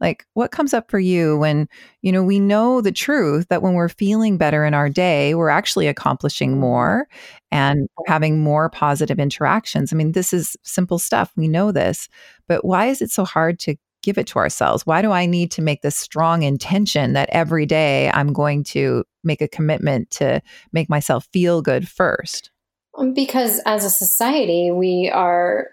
[0.00, 1.68] like what comes up for you when
[2.02, 5.48] you know we know the truth that when we're feeling better in our day we're
[5.48, 7.08] actually accomplishing more
[7.50, 9.92] and having more positive interactions.
[9.92, 11.32] I mean this is simple stuff.
[11.36, 12.08] We know this
[12.46, 14.86] but why is it so hard to give it to ourselves?
[14.86, 19.04] Why do i need to make this strong intention that every day i'm going to
[19.24, 20.40] make a commitment to
[20.72, 22.50] make myself feel good first?
[22.96, 25.68] Um, because as a society we are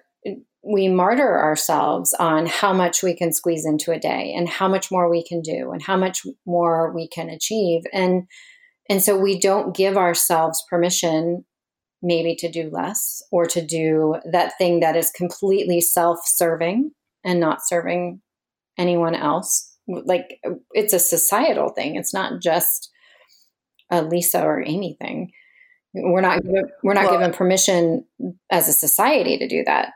[0.65, 4.89] we martyr ourselves on how much we can squeeze into a day and how much
[4.89, 8.23] more we can do and how much more we can achieve and
[8.89, 11.45] And so we don't give ourselves permission
[12.01, 16.91] maybe to do less or to do that thing that is completely self serving
[17.23, 18.21] and not serving
[18.77, 19.75] anyone else.
[19.87, 20.39] Like
[20.71, 22.91] it's a societal thing, it's not just
[23.91, 25.31] a Lisa or Amy thing.
[25.93, 26.43] We're not
[26.83, 28.05] we're not well, given permission
[28.51, 29.93] as a society to do that.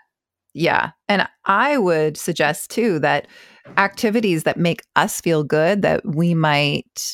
[0.53, 0.91] Yeah.
[1.07, 3.27] And I would suggest too that
[3.77, 7.13] activities that make us feel good that we might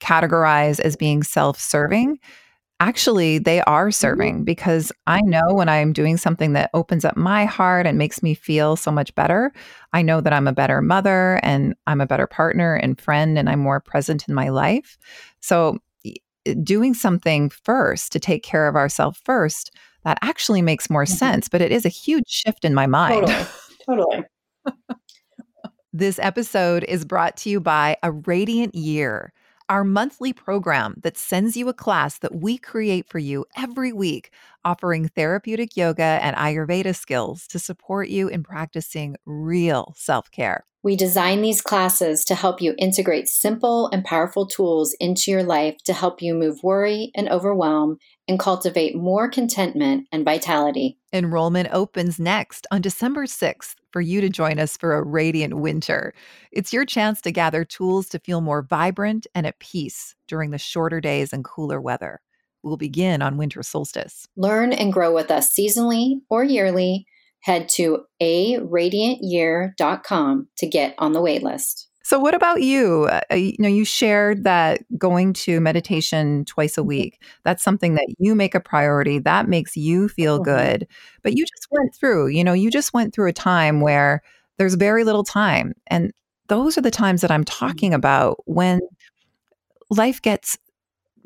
[0.00, 2.18] categorize as being self-serving
[2.80, 3.92] actually they are mm-hmm.
[3.92, 8.22] serving because I know when I'm doing something that opens up my heart and makes
[8.22, 9.52] me feel so much better,
[9.92, 13.48] I know that I'm a better mother and I'm a better partner and friend and
[13.48, 14.98] I'm more present in my life.
[15.40, 15.78] So
[16.62, 19.74] doing something first to take care of ourselves first,
[20.06, 21.16] that actually makes more mm-hmm.
[21.16, 23.26] sense, but it is a huge shift in my mind.
[23.84, 24.24] Totally.
[24.64, 24.96] totally.
[25.92, 29.32] this episode is brought to you by A Radiant Year
[29.68, 34.30] our monthly program that sends you a class that we create for you every week,
[34.66, 40.64] offering therapeutic yoga and Ayurveda skills to support you in practicing real self care.
[40.82, 45.76] We design these classes to help you integrate simple and powerful tools into your life
[45.84, 47.98] to help you move worry and overwhelm
[48.28, 50.98] and cultivate more contentment and vitality.
[51.12, 56.14] Enrollment opens next on December 6th for you to join us for a radiant winter.
[56.52, 60.58] It's your chance to gather tools to feel more vibrant and at peace during the
[60.58, 62.20] shorter days and cooler weather.
[62.66, 64.26] We'll begin on winter solstice.
[64.36, 67.06] Learn and grow with us seasonally or yearly.
[67.42, 71.84] Head to a aradiantyear.com to get on the waitlist.
[72.02, 73.04] So, what about you?
[73.30, 76.88] Uh, you know, you shared that going to meditation twice a mm-hmm.
[76.88, 79.20] week, that's something that you make a priority.
[79.20, 80.50] That makes you feel mm-hmm.
[80.50, 80.88] good.
[81.22, 84.22] But you just went through, you know, you just went through a time where
[84.56, 85.72] there's very little time.
[85.86, 86.12] And
[86.48, 87.66] those are the times that I'm mm-hmm.
[87.66, 88.80] talking about when
[89.88, 90.58] life gets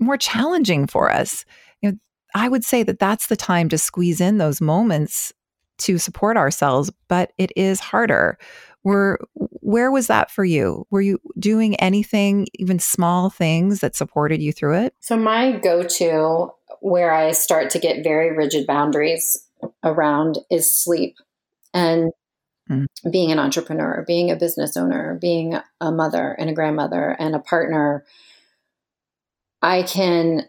[0.00, 1.44] more challenging for us.
[1.82, 1.98] You know,
[2.34, 5.32] I would say that that's the time to squeeze in those moments
[5.78, 8.38] to support ourselves, but it is harder.
[8.82, 10.86] Were where was that for you?
[10.90, 14.94] Were you doing anything, even small things that supported you through it?
[15.00, 19.36] So my go-to where I start to get very rigid boundaries
[19.84, 21.16] around is sleep
[21.74, 22.10] and
[22.70, 22.86] mm.
[23.10, 27.40] being an entrepreneur, being a business owner, being a mother and a grandmother and a
[27.40, 28.04] partner.
[29.62, 30.48] I can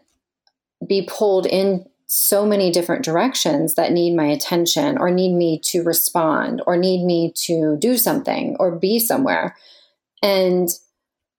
[0.86, 5.82] be pulled in so many different directions that need my attention or need me to
[5.82, 9.56] respond or need me to do something or be somewhere.
[10.22, 10.68] And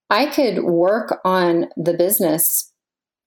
[0.09, 2.71] I could work on the business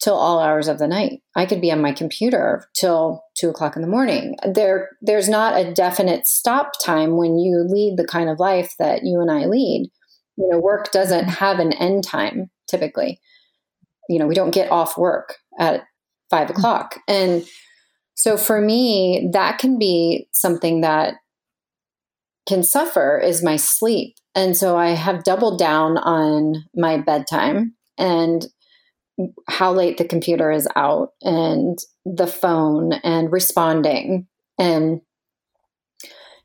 [0.00, 1.22] till all hours of the night.
[1.34, 4.36] I could be on my computer till two o'clock in the morning.
[4.44, 9.04] There, there's not a definite stop time when you lead the kind of life that
[9.04, 9.88] you and I lead.
[10.36, 13.20] You know, work doesn't have an end time typically.
[14.08, 15.84] You know, we don't get off work at
[16.30, 16.58] five mm-hmm.
[16.58, 16.98] o'clock.
[17.08, 17.46] And
[18.14, 21.14] so for me, that can be something that
[22.48, 24.16] can suffer is my sleep.
[24.34, 28.46] And so I have doubled down on my bedtime and
[29.48, 34.26] how late the computer is out and the phone and responding.
[34.58, 35.00] And,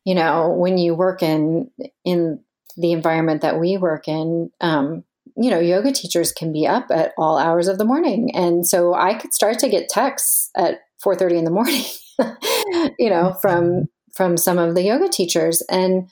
[0.05, 1.69] you know, when you work in,
[2.03, 2.39] in
[2.77, 5.03] the environment that we work in, um,
[5.35, 8.31] you know, yoga teachers can be up at all hours of the morning.
[8.35, 11.83] And so I could start to get texts at 4:30 in the morning,
[12.99, 16.09] you know, from from some of the yoga teachers and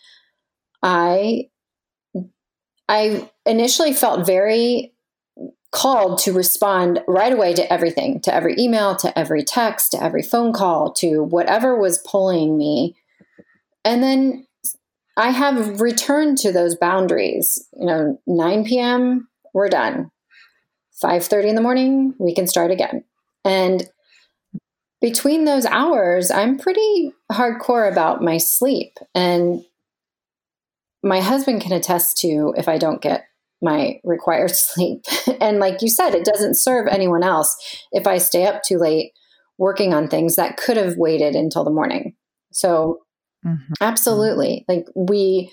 [0.82, 1.50] I
[2.88, 4.94] I initially felt very
[5.72, 10.24] called to respond right away to everything, to every email, to every text, to every
[10.24, 12.96] phone call, to whatever was pulling me.
[13.86, 14.48] And then
[15.20, 17.68] I have returned to those boundaries.
[17.74, 20.12] You know, 9 p.m., we're done.
[21.04, 23.04] 5:30 in the morning, we can start again.
[23.44, 23.90] And
[25.02, 28.98] between those hours, I'm pretty hardcore about my sleep.
[29.14, 29.66] And
[31.04, 33.26] my husband can attest to if I don't get
[33.62, 35.04] my required sleep.
[35.42, 37.58] and like you said, it doesn't serve anyone else
[37.92, 39.12] if I stay up too late
[39.58, 42.16] working on things that could have waited until the morning.
[42.52, 43.02] So
[43.46, 43.74] Mm-hmm.
[43.82, 44.66] Absolutely.
[44.68, 45.52] Like we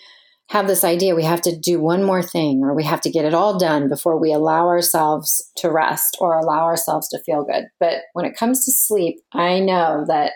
[0.48, 3.24] have this idea we have to do one more thing or we have to get
[3.24, 7.64] it all done before we allow ourselves to rest or allow ourselves to feel good.
[7.80, 10.32] But when it comes to sleep, I know that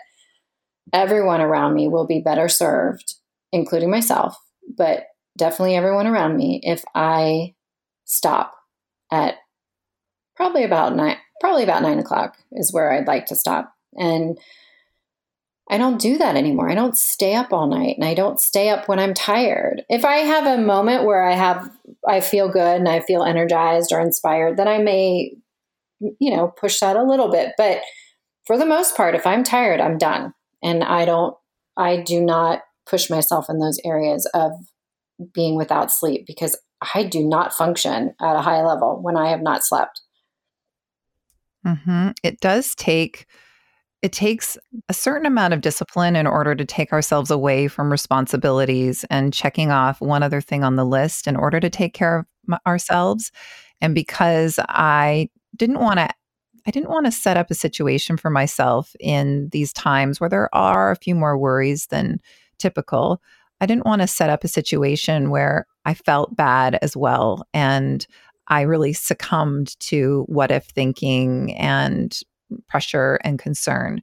[0.91, 3.15] everyone around me will be better served,
[3.53, 4.35] including myself,
[4.77, 5.05] but
[5.37, 7.53] definitely everyone around me if I
[8.03, 8.53] stop
[9.11, 9.35] at
[10.35, 13.73] probably about nine probably about nine o'clock is where I'd like to stop.
[13.95, 14.37] And
[15.69, 16.69] I don't do that anymore.
[16.69, 19.83] I don't stay up all night and I don't stay up when I'm tired.
[19.89, 21.69] If I have a moment where I have
[22.07, 25.35] I feel good and I feel energized or inspired, then I may
[26.19, 27.53] you know, push that a little bit.
[27.57, 27.81] But
[28.45, 30.33] for the most part, if I'm tired, I'm done.
[30.63, 31.35] And I don't,
[31.77, 34.51] I do not push myself in those areas of
[35.33, 36.57] being without sleep because
[36.95, 40.01] I do not function at a high level when I have not slept.
[41.65, 42.09] Mm-hmm.
[42.23, 43.27] It does take
[44.01, 44.57] it takes
[44.89, 49.71] a certain amount of discipline in order to take ourselves away from responsibilities and checking
[49.71, 53.31] off one other thing on the list in order to take care of ourselves.
[53.79, 56.09] And because I didn't want to
[56.67, 60.53] I didn't want to set up a situation for myself in these times where there
[60.53, 62.21] are a few more worries than
[62.59, 63.19] typical.
[63.61, 67.47] I didn't want to set up a situation where I felt bad as well.
[67.51, 68.05] And
[68.47, 72.19] I really succumbed to what if thinking and
[72.67, 74.01] pressure and concern.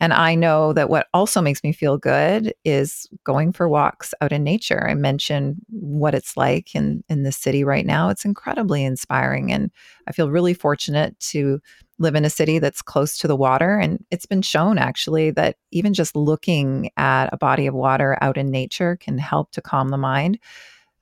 [0.00, 4.32] And I know that what also makes me feel good is going for walks out
[4.32, 4.88] in nature.
[4.88, 8.08] I mentioned what it's like in, in the city right now.
[8.08, 9.52] It's incredibly inspiring.
[9.52, 9.70] And
[10.08, 11.60] I feel really fortunate to
[12.00, 13.78] live in a city that's close to the water.
[13.78, 18.36] And it's been shown actually that even just looking at a body of water out
[18.36, 20.38] in nature can help to calm the mind.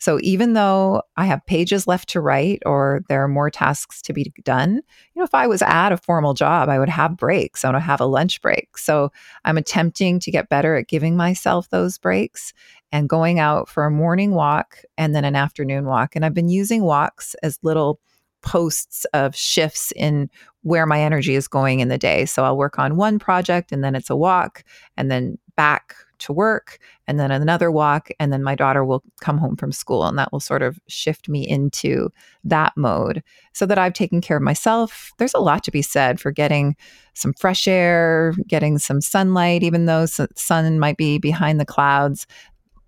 [0.02, 4.12] So even though I have pages left to write or there are more tasks to
[4.12, 7.64] be done, you know, if I was at a formal job, I would have breaks.
[7.64, 8.76] I would have a lunch break.
[8.76, 9.12] So
[9.44, 12.52] I'm attempting to get better at giving myself those breaks
[12.90, 16.16] and going out for a morning walk and then an afternoon walk.
[16.16, 18.00] And I've been using walks as little
[18.40, 20.28] posts of shifts in
[20.62, 22.24] where my energy is going in the day.
[22.26, 24.64] So I'll work on one project and then it's a walk
[24.96, 29.38] and then back to work and then another walk and then my daughter will come
[29.38, 32.10] home from school and that will sort of shift me into
[32.44, 35.12] that mode so that I've taken care of myself.
[35.18, 36.76] There's a lot to be said for getting
[37.14, 42.26] some fresh air, getting some sunlight even though the sun might be behind the clouds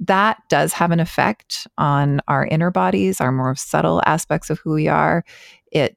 [0.01, 4.73] that does have an effect on our inner bodies, our more subtle aspects of who
[4.73, 5.25] we are.
[5.71, 5.97] It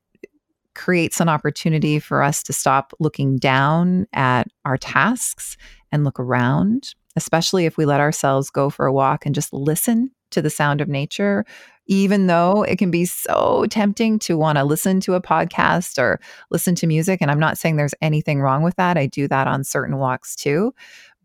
[0.75, 5.57] creates an opportunity for us to stop looking down at our tasks
[5.91, 10.11] and look around, especially if we let ourselves go for a walk and just listen
[10.31, 11.45] to the sound of nature.
[11.89, 16.19] Even though it can be so tempting to want to listen to a podcast or
[16.51, 17.19] listen to music.
[17.21, 18.97] And I'm not saying there's anything wrong with that.
[18.97, 20.73] I do that on certain walks too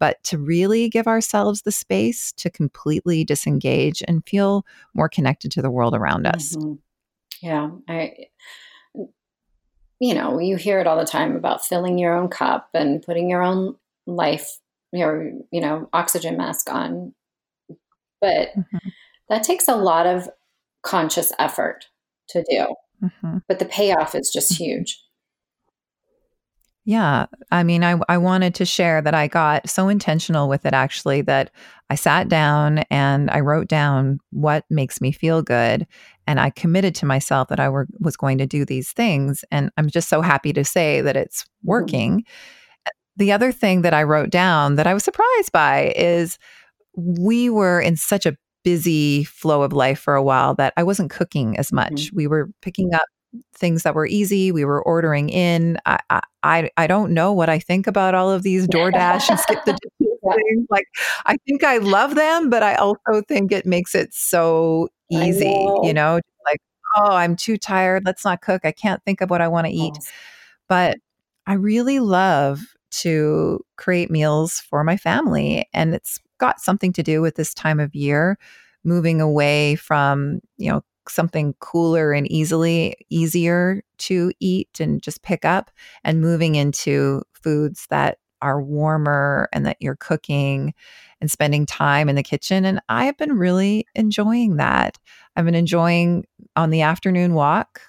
[0.02, 5.62] but to really give ourselves the space to completely disengage and feel more connected to
[5.62, 6.56] the world around us.
[6.56, 6.72] Mm-hmm.
[7.40, 8.26] Yeah, I
[10.02, 13.30] you know, you hear it all the time about filling your own cup and putting
[13.30, 14.58] your own life
[14.92, 17.14] your you know, oxygen mask on.
[18.20, 18.88] But mm-hmm.
[19.28, 20.28] that takes a lot of
[20.82, 21.86] conscious effort
[22.28, 22.74] to do.
[23.02, 23.38] Mm-hmm.
[23.48, 24.64] But the payoff is just mm-hmm.
[24.64, 25.02] huge.
[26.84, 27.26] Yeah.
[27.52, 31.22] I mean, I, I wanted to share that I got so intentional with it actually
[31.22, 31.52] that
[31.90, 35.86] I sat down and I wrote down what makes me feel good.
[36.26, 39.44] And I committed to myself that I were, was going to do these things.
[39.52, 41.68] And I'm just so happy to say that it's mm-hmm.
[41.68, 42.10] working.
[42.20, 42.61] Mm-hmm.
[43.16, 46.38] The other thing that I wrote down that I was surprised by is
[46.96, 51.10] we were in such a busy flow of life for a while that I wasn't
[51.10, 51.92] cooking as much.
[51.92, 52.16] Mm-hmm.
[52.16, 53.06] We were picking up
[53.54, 54.52] things that were easy.
[54.52, 55.78] We were ordering in.
[55.86, 59.64] I, I, I don't know what I think about all of these DoorDash and skip
[59.64, 60.66] the things.
[60.70, 60.86] Like,
[61.26, 65.80] I think I love them, but I also think it makes it so easy, know.
[65.82, 66.60] you know, like,
[66.96, 68.04] oh, I'm too tired.
[68.04, 68.62] Let's not cook.
[68.64, 69.96] I can't think of what I want to eat.
[70.68, 70.98] But
[71.46, 72.60] I really love
[72.92, 75.68] to create meals for my family.
[75.72, 78.38] And it's got something to do with this time of year,
[78.84, 85.44] moving away from, you know, something cooler and easily easier to eat and just pick
[85.44, 85.70] up
[86.04, 90.74] and moving into foods that are warmer and that you're cooking
[91.20, 94.98] and spending time in the kitchen and I have been really enjoying that.
[95.36, 96.24] I've been enjoying
[96.56, 97.80] on the afternoon walk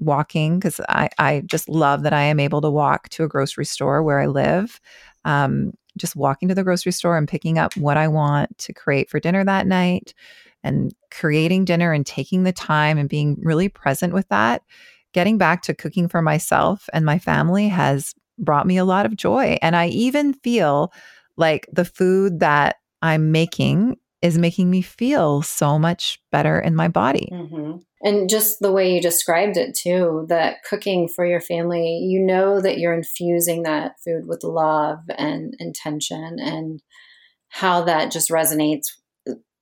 [0.00, 3.64] walking because I, I just love that I am able to walk to a grocery
[3.64, 4.80] store where I live.
[5.24, 9.10] Um, just walking to the grocery store and picking up what I want to create
[9.10, 10.14] for dinner that night
[10.62, 14.62] and creating dinner and taking the time and being really present with that,
[15.12, 19.16] getting back to cooking for myself and my family has brought me a lot of
[19.16, 19.58] joy.
[19.62, 20.92] And I even feel
[21.36, 26.88] like the food that I'm making is making me feel so much better in my
[26.88, 27.28] body.
[27.32, 27.78] Mm-hmm.
[28.02, 32.60] And just the way you described it, too, that cooking for your family, you know
[32.60, 36.82] that you're infusing that food with love and intention, and
[37.48, 38.92] how that just resonates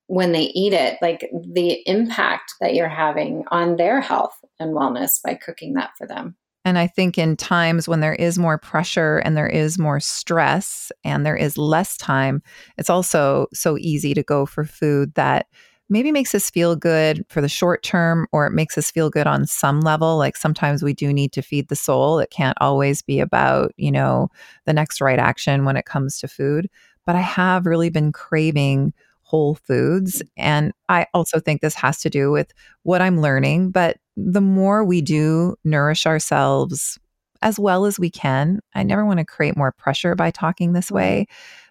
[0.07, 5.22] when they eat it, like the impact that you're having on their health and wellness
[5.22, 6.36] by cooking that for them.
[6.64, 10.93] And I think in times when there is more pressure and there is more stress
[11.05, 12.43] and there is less time,
[12.76, 15.47] it's also so easy to go for food that
[15.89, 19.26] maybe makes us feel good for the short term or it makes us feel good
[19.26, 20.16] on some level.
[20.18, 22.18] Like sometimes we do need to feed the soul.
[22.18, 24.28] It can't always be about you know
[24.66, 26.68] the next right action when it comes to food.
[27.07, 32.11] But i have really been craving whole foods and i also think this has to
[32.11, 33.70] do with what i'm learning.
[33.70, 36.99] But the more we do nourish ourselves
[37.43, 40.91] as well as we can i never want to create more pressure by talking this
[40.91, 41.26] way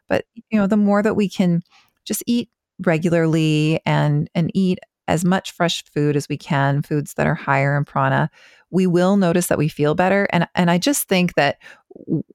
[0.08, 1.62] but you know the more that we can
[2.06, 2.50] just eat
[2.86, 7.78] regularly and and eat as much fresh food as we can, foods that are higher
[7.78, 8.30] in prana,
[8.72, 10.28] we will notice that we feel better.
[10.32, 11.58] And and I just think that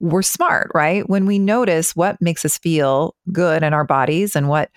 [0.00, 1.08] we're smart, right?
[1.08, 4.70] When we notice what makes us feel good in our bodies and what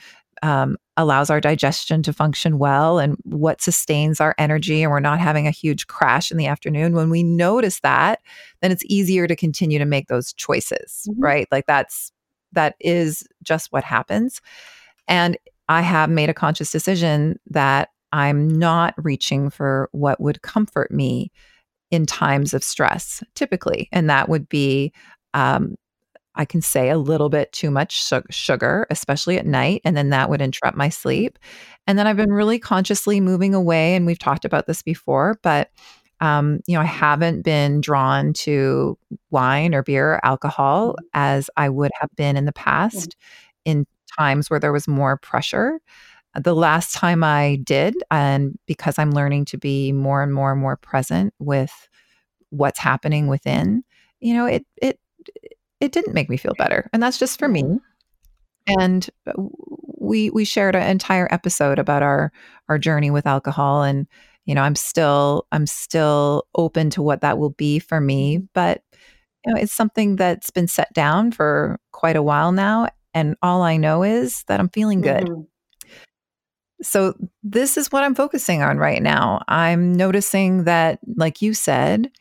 [0.44, 5.20] um, allows our digestion to function well and what sustains our energy, and we're not
[5.20, 6.94] having a huge crash in the afternoon.
[6.94, 8.20] When we notice that,
[8.62, 11.22] then it's easier to continue to make those choices, mm-hmm.
[11.22, 11.48] right?
[11.52, 12.12] Like that's
[12.52, 14.42] that is just what happens.
[15.08, 15.38] And
[15.70, 21.32] I have made a conscious decision that I'm not reaching for what would comfort me
[21.92, 23.90] in times of stress, typically.
[23.92, 24.94] And that would be,
[25.34, 25.76] um,
[26.36, 29.82] I can say a little bit too much sugar, especially at night.
[29.86, 31.40] And then that would interrupt my sleep.
[31.88, 33.96] And then I've been really consciously moving away.
[33.96, 35.70] And we've talked about this before, but
[36.22, 38.98] um, you know, I haven't been drawn to
[39.32, 41.06] wine or beer or alcohol mm-hmm.
[41.14, 43.16] as I would have been in the past.
[43.66, 43.80] Mm-hmm.
[43.80, 43.86] In
[44.18, 45.80] times where there was more pressure.
[46.36, 50.60] The last time I did, and because I'm learning to be more and more and
[50.60, 51.72] more present with
[52.50, 53.84] what's happening within,
[54.20, 55.00] you know, it it
[55.80, 57.80] it didn't make me feel better, and that's just for me.
[58.68, 59.34] And uh,
[59.98, 62.34] we we shared an entire episode about our
[62.68, 64.06] our journey with alcohol, and
[64.46, 68.82] you know, I'm still I'm still open to what that will be for me, but
[69.46, 73.64] you know, it's something that's been set down for quite a while now and all
[73.64, 75.24] I know is that I'm feeling good.
[75.24, 75.42] Mm-hmm.
[76.82, 79.42] So, this is what I'm focusing on right now.
[79.48, 82.12] I'm noticing that, like you said,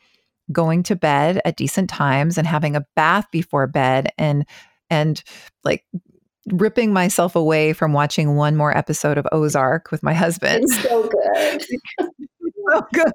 [0.52, 4.46] going to bed at decent times and having a bath before bed and,
[4.88, 5.22] and
[5.64, 5.84] like
[6.52, 10.64] ripping myself away from watching one more episode of Ozark with my husband.
[10.64, 11.64] It's so good.
[12.74, 13.12] so good.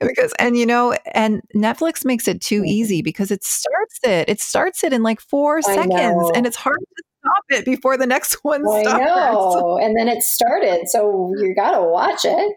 [0.00, 2.66] because and you know, and Netflix makes it too mm-hmm.
[2.66, 4.28] easy because it starts it.
[4.28, 6.32] It starts it in like four I seconds know.
[6.34, 9.04] and it's hard to stop it before the next one I starts.
[9.04, 9.78] know.
[9.78, 10.88] And then it started.
[10.88, 12.54] So you gotta watch it.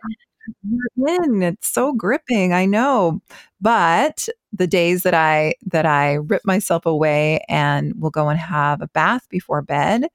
[0.97, 1.41] In.
[1.41, 2.53] It's so gripping.
[2.53, 3.21] I know.
[3.61, 8.81] But the days that I that I rip myself away and will go and have
[8.81, 10.07] a bath before bed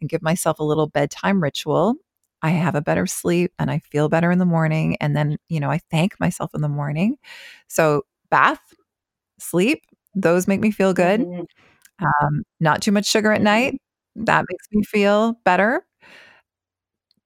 [0.00, 1.94] and give myself a little bedtime ritual,
[2.46, 4.96] I have a better sleep and I feel better in the morning.
[5.00, 7.16] And then, you know, I thank myself in the morning.
[7.66, 8.60] So, bath,
[9.40, 9.82] sleep,
[10.14, 11.20] those make me feel good.
[11.20, 12.04] Mm-hmm.
[12.06, 13.74] Um, not too much sugar at night.
[13.74, 14.24] Mm-hmm.
[14.26, 15.84] That makes me feel better.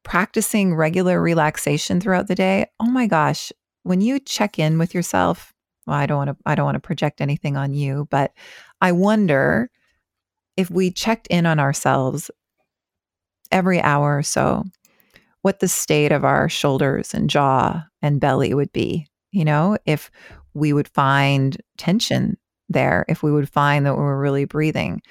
[0.05, 2.67] Practicing regular relaxation throughout the day.
[2.81, 3.53] Oh my gosh,
[3.83, 5.53] when you check in with yourself,
[5.87, 8.33] well, I don't want to I don't want to project anything on you, but
[8.81, 9.71] I wonder
[10.57, 12.31] if we checked in on ourselves
[13.53, 14.65] every hour or so
[15.43, 19.07] what the state of our shoulders and jaw and belly would be.
[19.33, 20.11] You know, if
[20.55, 22.37] we would find tension
[22.69, 25.03] there, if we would find that we were really breathing.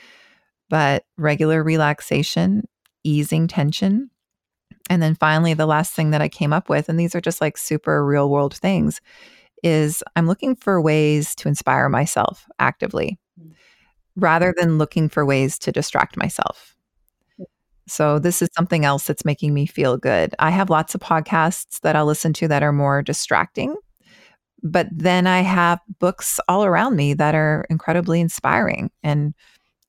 [0.69, 2.67] But regular relaxation,
[3.03, 4.11] easing tension.
[4.89, 7.41] And then finally, the last thing that I came up with, and these are just
[7.41, 9.01] like super real world things,
[9.63, 13.53] is I'm looking for ways to inspire myself actively mm.
[14.15, 16.75] rather than looking for ways to distract myself.
[17.89, 20.35] So this is something else that's making me feel good.
[20.39, 23.75] I have lots of podcasts that I'll listen to that are more distracting.
[24.61, 29.33] But then I have books all around me that are incredibly inspiring and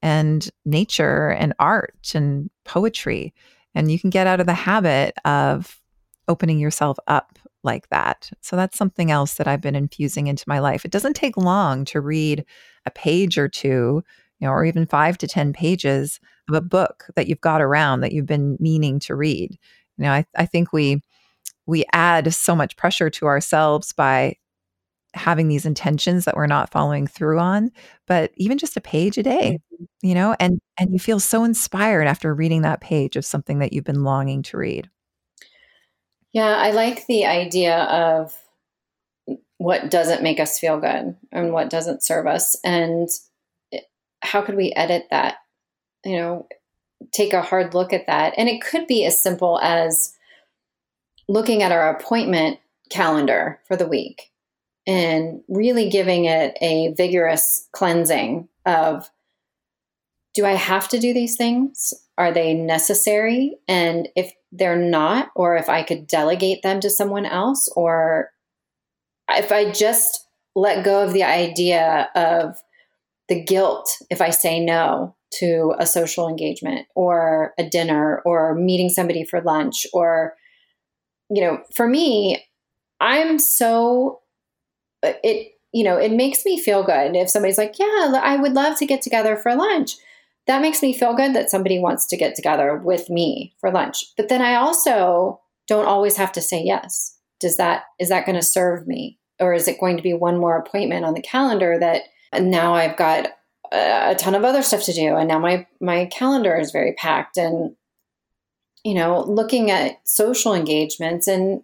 [0.02, 3.34] and nature and art and poetry.
[3.74, 5.78] And you can get out of the habit of
[6.26, 8.30] opening yourself up like that.
[8.40, 10.84] So that's something else that I've been infusing into my life.
[10.84, 12.44] It doesn't take long to read
[12.86, 14.02] a page or two,
[14.38, 16.18] you know, or even 5 to 10 pages
[16.50, 19.58] of a book that you've got around that you've been meaning to read.
[19.96, 21.02] You know, I, I think we
[21.66, 24.36] we add so much pressure to ourselves by
[25.14, 27.70] having these intentions that we're not following through on
[28.06, 29.84] but even just a page a day mm-hmm.
[30.06, 33.72] you know and and you feel so inspired after reading that page of something that
[33.72, 34.88] you've been longing to read
[36.32, 38.36] yeah i like the idea of
[39.58, 43.08] what doesn't make us feel good and what doesn't serve us and
[44.22, 45.38] how could we edit that
[46.04, 46.46] you know,
[47.12, 48.34] take a hard look at that.
[48.36, 50.14] And it could be as simple as
[51.28, 52.58] looking at our appointment
[52.90, 54.30] calendar for the week
[54.86, 59.10] and really giving it a vigorous cleansing of
[60.34, 61.92] do I have to do these things?
[62.16, 63.56] Are they necessary?
[63.66, 68.30] And if they're not, or if I could delegate them to someone else, or
[69.28, 72.60] if I just let go of the idea of
[73.28, 78.88] the guilt if I say no to a social engagement or a dinner or meeting
[78.88, 80.34] somebody for lunch, or,
[81.28, 82.44] you know, for me,
[83.00, 84.20] I'm so,
[85.02, 88.76] it, you know, it makes me feel good if somebody's like, yeah, I would love
[88.78, 89.96] to get together for lunch
[90.50, 94.04] that makes me feel good that somebody wants to get together with me for lunch.
[94.16, 97.16] But then I also don't always have to say yes.
[97.38, 100.38] Does that is that going to serve me or is it going to be one
[100.38, 102.02] more appointment on the calendar that
[102.32, 103.28] uh, now I've got
[103.72, 107.36] a ton of other stuff to do and now my my calendar is very packed
[107.36, 107.76] and
[108.84, 111.62] you know, looking at social engagements and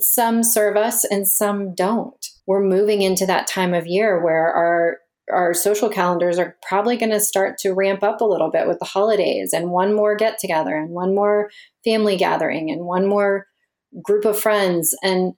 [0.00, 2.26] some serve us and some don't.
[2.46, 4.98] We're moving into that time of year where our
[5.32, 8.78] our social calendars are probably going to start to ramp up a little bit with
[8.78, 11.50] the holidays and one more get together and one more
[11.84, 13.48] family gathering and one more
[14.00, 15.34] group of friends and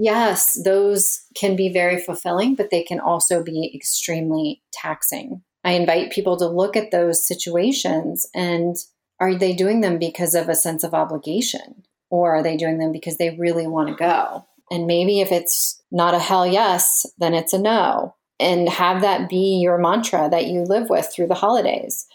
[0.00, 6.12] yes those can be very fulfilling but they can also be extremely taxing i invite
[6.12, 8.76] people to look at those situations and
[9.18, 12.92] are they doing them because of a sense of obligation or are they doing them
[12.92, 17.34] because they really want to go and maybe if it's not a hell yes then
[17.34, 21.34] it's a no and have that be your mantra that you live with through the
[21.34, 22.06] holidays.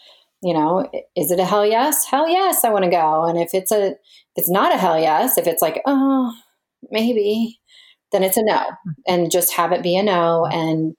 [0.42, 2.04] You know, is it a hell yes?
[2.04, 3.24] Hell yes, I want to go.
[3.24, 3.96] And if it's a if
[4.36, 6.32] it's not a hell yes, if it's like, oh,
[6.90, 7.60] maybe,
[8.12, 8.60] then it's a no.
[8.60, 8.90] Hmm.
[9.06, 10.58] And just have it be a no hmm.
[10.58, 10.96] and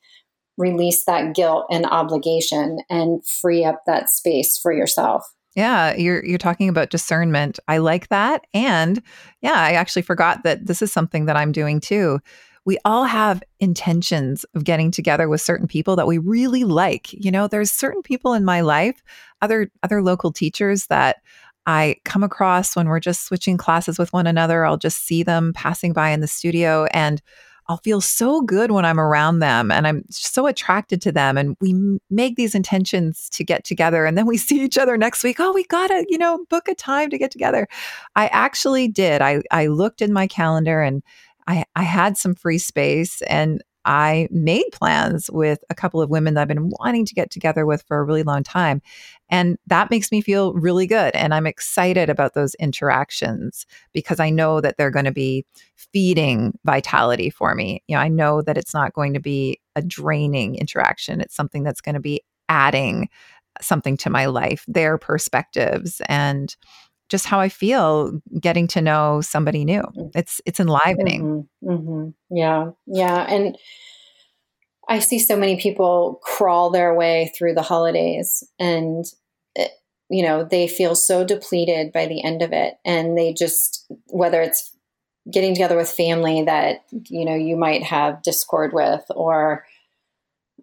[0.58, 5.24] release that guilt and obligation and free up that space for yourself.
[5.56, 7.60] Yeah, you're you're talking about discernment.
[7.68, 8.46] I like that.
[8.54, 9.02] And
[9.42, 12.20] yeah, I actually forgot that this is something that I'm doing too
[12.66, 17.12] we all have intentions of getting together with certain people that we really like.
[17.14, 19.04] You know, there's certain people in my life,
[19.42, 21.18] other other local teachers that
[21.66, 24.66] I come across when we're just switching classes with one another.
[24.66, 27.22] I'll just see them passing by in the studio and
[27.70, 31.38] I'll feel so good when I'm around them and I'm so attracted to them.
[31.38, 31.74] And we
[32.10, 34.06] make these intentions to get together.
[34.06, 35.40] And then we see each other next week.
[35.40, 37.68] Oh, we got to, you know, book a time to get together.
[38.16, 39.22] I actually did.
[39.22, 41.04] I, I looked in my calendar and
[41.48, 46.34] I, I had some free space and I made plans with a couple of women
[46.34, 48.82] that I've been wanting to get together with for a really long time.
[49.30, 51.16] And that makes me feel really good.
[51.16, 56.58] And I'm excited about those interactions because I know that they're going to be feeding
[56.66, 57.84] vitality for me.
[57.88, 61.64] You know, I know that it's not going to be a draining interaction, it's something
[61.64, 63.10] that's going to be adding
[63.62, 66.02] something to my life, their perspectives.
[66.08, 66.56] And
[67.14, 69.84] just how I feel getting to know somebody new.
[69.84, 70.10] Mm.
[70.16, 71.48] It's it's enlivening.
[71.64, 72.36] Mm-hmm, mm-hmm.
[72.36, 73.56] Yeah, yeah, and
[74.90, 79.06] I see so many people crawl their way through the holidays, and
[79.54, 79.68] it, eh,
[80.10, 84.42] you know they feel so depleted by the end of it, and they just whether
[84.42, 84.76] it's
[85.32, 86.78] getting together with family that
[87.10, 89.68] you know you might have discord with, or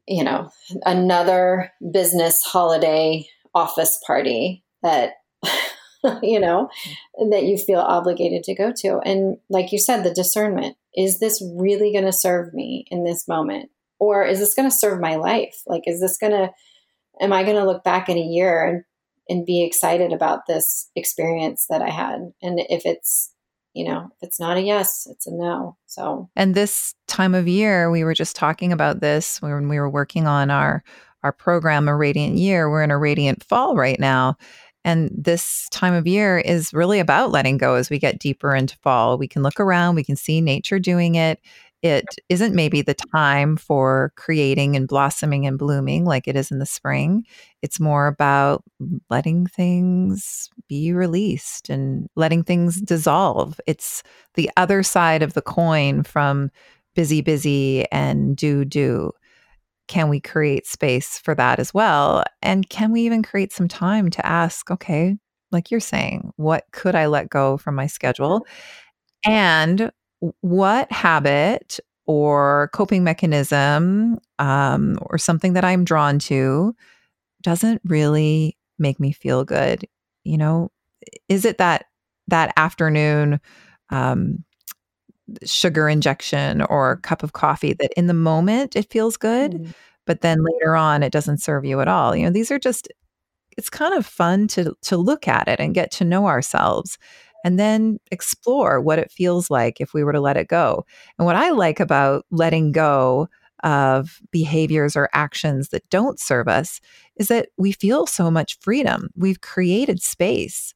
[0.09, 0.51] you know
[0.85, 3.25] another business holiday
[3.55, 5.20] office party that
[6.23, 6.69] you know,
[7.21, 7.31] mm.
[7.31, 9.01] that you feel obligated to go to.
[9.05, 13.29] And like you said, the discernment is this really going to serve me in this
[13.29, 13.71] moment?
[13.99, 15.63] Or is this going to serve my life?
[15.67, 16.51] Like, is this going to,
[17.21, 18.85] am I going to look back in a year and,
[19.29, 22.33] and be excited about this experience that I had?
[22.43, 23.33] And if it's,
[23.75, 25.77] you know, if it's not a yes, it's a no.
[25.87, 29.91] So, and this time of year, we were just talking about this when we were
[29.91, 30.83] working on our
[31.23, 32.71] our program, a radiant year.
[32.71, 34.37] We're in a radiant fall right now.
[34.85, 38.77] And this time of year is really about letting go as we get deeper into
[38.79, 39.19] fall.
[39.19, 41.41] We can look around, we can see nature doing it.
[41.83, 46.59] It isn't maybe the time for creating and blossoming and blooming like it is in
[46.59, 47.25] the spring.
[47.63, 48.63] It's more about
[49.09, 53.59] letting things be released and letting things dissolve.
[53.67, 54.03] It's
[54.35, 56.51] the other side of the coin from
[56.95, 59.13] busy, busy and do, do
[59.91, 62.23] can we create space for that as well?
[62.43, 65.17] And can we even create some time to ask, okay,
[65.51, 68.47] like you're saying, what could I let go from my schedule?
[69.27, 69.91] And
[70.43, 76.73] what habit or coping mechanism um, or something that I'm drawn to
[77.43, 79.89] doesn't really make me feel good?
[80.23, 80.71] You know,
[81.29, 81.87] is it that
[82.29, 83.41] that afternoon
[83.91, 84.45] um,
[85.45, 89.71] sugar injection or cup of coffee that in the moment it feels good, mm-hmm.
[90.07, 92.15] but then later on it doesn't serve you at all.
[92.15, 92.89] You know, these are just
[93.57, 96.99] it's kind of fun to to look at it and get to know ourselves
[97.45, 100.85] and then explore what it feels like if we were to let it go.
[101.19, 103.29] And what I like about letting go
[103.63, 106.81] of behaviors or actions that don't serve us
[107.17, 109.09] is that we feel so much freedom.
[109.17, 110.75] We've created space.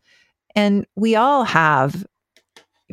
[0.55, 2.05] And we all have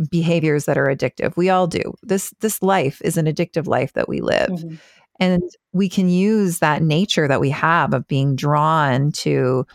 [0.10, 1.36] behaviors that are addictive.
[1.36, 1.82] We all do.
[2.04, 4.50] This this life is an addictive life that we live.
[4.50, 4.76] Mm-hmm.
[5.20, 9.66] And we can use that nature that we have of being drawn to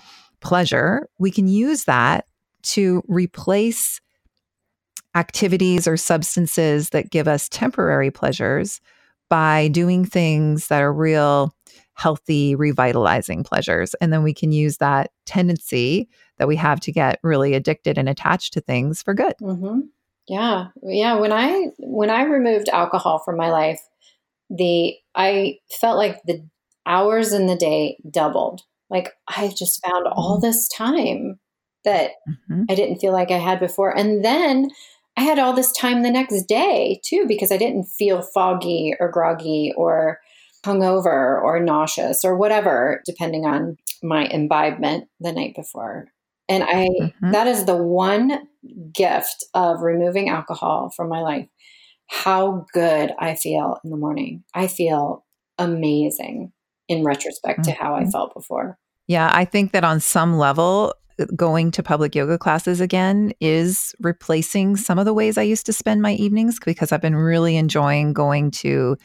[0.40, 1.08] pleasure.
[1.18, 2.26] We can use that
[2.62, 4.00] to replace
[5.14, 8.80] activities or substances that give us temporary pleasures
[9.28, 11.54] by doing things that are real
[11.94, 13.94] healthy, revitalizing pleasures.
[14.00, 16.08] And then we can use that tendency
[16.38, 19.34] that we have to get really addicted and attached to things for good.
[19.40, 19.80] Mm-hmm.
[20.28, 20.68] Yeah.
[20.82, 21.14] Yeah.
[21.14, 23.80] When I, when I removed alcohol from my life,
[24.50, 26.44] the, I felt like the
[26.84, 28.62] hours in the day doubled.
[28.90, 30.46] Like I just found all mm-hmm.
[30.46, 31.38] this time
[31.84, 32.62] that mm-hmm.
[32.68, 33.96] I didn't feel like I had before.
[33.96, 34.70] And then
[35.16, 39.10] I had all this time the next day too, because I didn't feel foggy or
[39.10, 40.20] groggy or
[40.64, 46.08] hungover or nauseous or whatever, depending on my imbibement the night before.
[46.48, 47.30] And I, mm-hmm.
[47.32, 48.46] that is the one
[48.92, 51.48] gift of removing alcohol from my life.
[52.08, 54.44] How good I feel in the morning.
[54.54, 55.24] I feel
[55.58, 56.52] amazing
[56.88, 57.72] in retrospect mm-hmm.
[57.72, 58.10] to how I mm-hmm.
[58.10, 58.78] felt before.
[59.08, 60.94] Yeah, I think that on some level,
[61.34, 65.72] going to public yoga classes again is replacing some of the ways I used to
[65.72, 68.96] spend my evenings because I've been really enjoying going to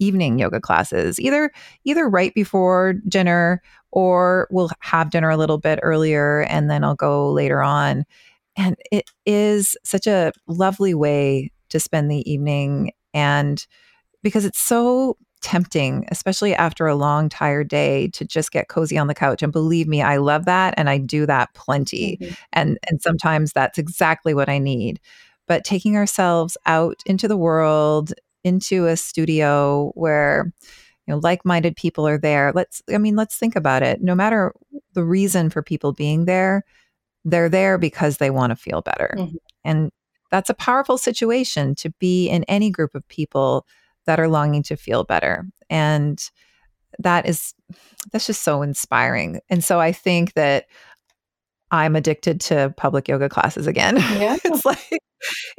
[0.00, 1.52] evening yoga classes either
[1.84, 3.62] either right before dinner
[3.92, 8.04] or we'll have dinner a little bit earlier and then I'll go later on
[8.56, 13.66] and it is such a lovely way to spend the evening and
[14.22, 19.06] because it's so tempting, especially after a long, tired day, to just get cozy on
[19.06, 19.42] the couch.
[19.42, 20.74] And believe me, I love that.
[20.76, 22.18] And I do that plenty.
[22.18, 22.34] Mm-hmm.
[22.52, 25.00] And, and sometimes that's exactly what I need.
[25.48, 28.12] But taking ourselves out into the world,
[28.44, 30.52] into a studio where,
[31.06, 32.52] you know, like-minded people are there.
[32.54, 34.02] Let's, I mean, let's think about it.
[34.02, 34.52] No matter
[34.92, 36.64] the reason for people being there,
[37.24, 39.14] they're there because they want to feel better.
[39.16, 39.36] Mm-hmm.
[39.64, 39.90] And
[40.30, 43.66] that's a powerful situation to be in any group of people
[44.06, 45.46] that are longing to feel better.
[45.68, 46.22] And
[46.98, 47.54] that is
[48.12, 49.40] that's just so inspiring.
[49.48, 50.66] And so I think that
[51.70, 53.96] I'm addicted to public yoga classes again.
[53.96, 54.36] Yeah.
[54.44, 55.00] it's like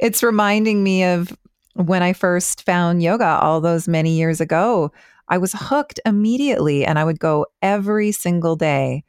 [0.00, 1.32] it's reminding me of
[1.74, 4.92] when I first found yoga all those many years ago.
[5.28, 9.04] I was hooked immediately and I would go every single day.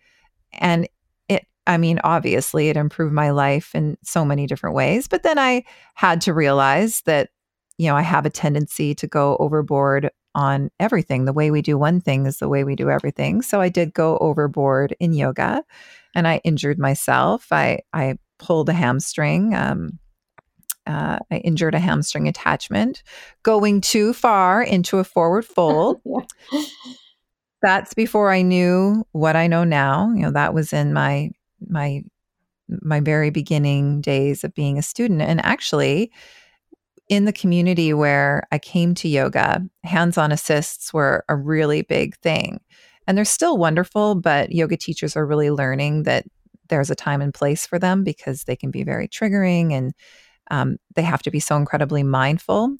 [0.53, 0.87] And
[1.65, 5.07] I mean, obviously, it improved my life in so many different ways.
[5.07, 5.63] But then I
[5.95, 7.29] had to realize that
[7.77, 11.25] you know, I have a tendency to go overboard on everything.
[11.25, 13.41] The way we do one thing is the way we do everything.
[13.41, 15.63] So I did go overboard in yoga
[16.15, 17.47] and I injured myself.
[17.51, 19.53] I, I pulled a hamstring.
[19.53, 19.99] Um,
[20.85, 23.03] uh, I injured a hamstring attachment
[23.43, 26.01] going too far into a forward fold.
[27.61, 30.11] That's before I knew what I know now.
[30.13, 31.31] You know, that was in my
[31.69, 32.03] my
[32.81, 35.21] my very beginning days of being a student.
[35.21, 36.11] And actually,
[37.09, 42.15] in the community where I came to yoga, hands on assists were a really big
[42.17, 42.61] thing.
[43.05, 46.25] And they're still wonderful, but yoga teachers are really learning that
[46.69, 49.93] there's a time and place for them because they can be very triggering and
[50.49, 52.75] um, they have to be so incredibly mindful.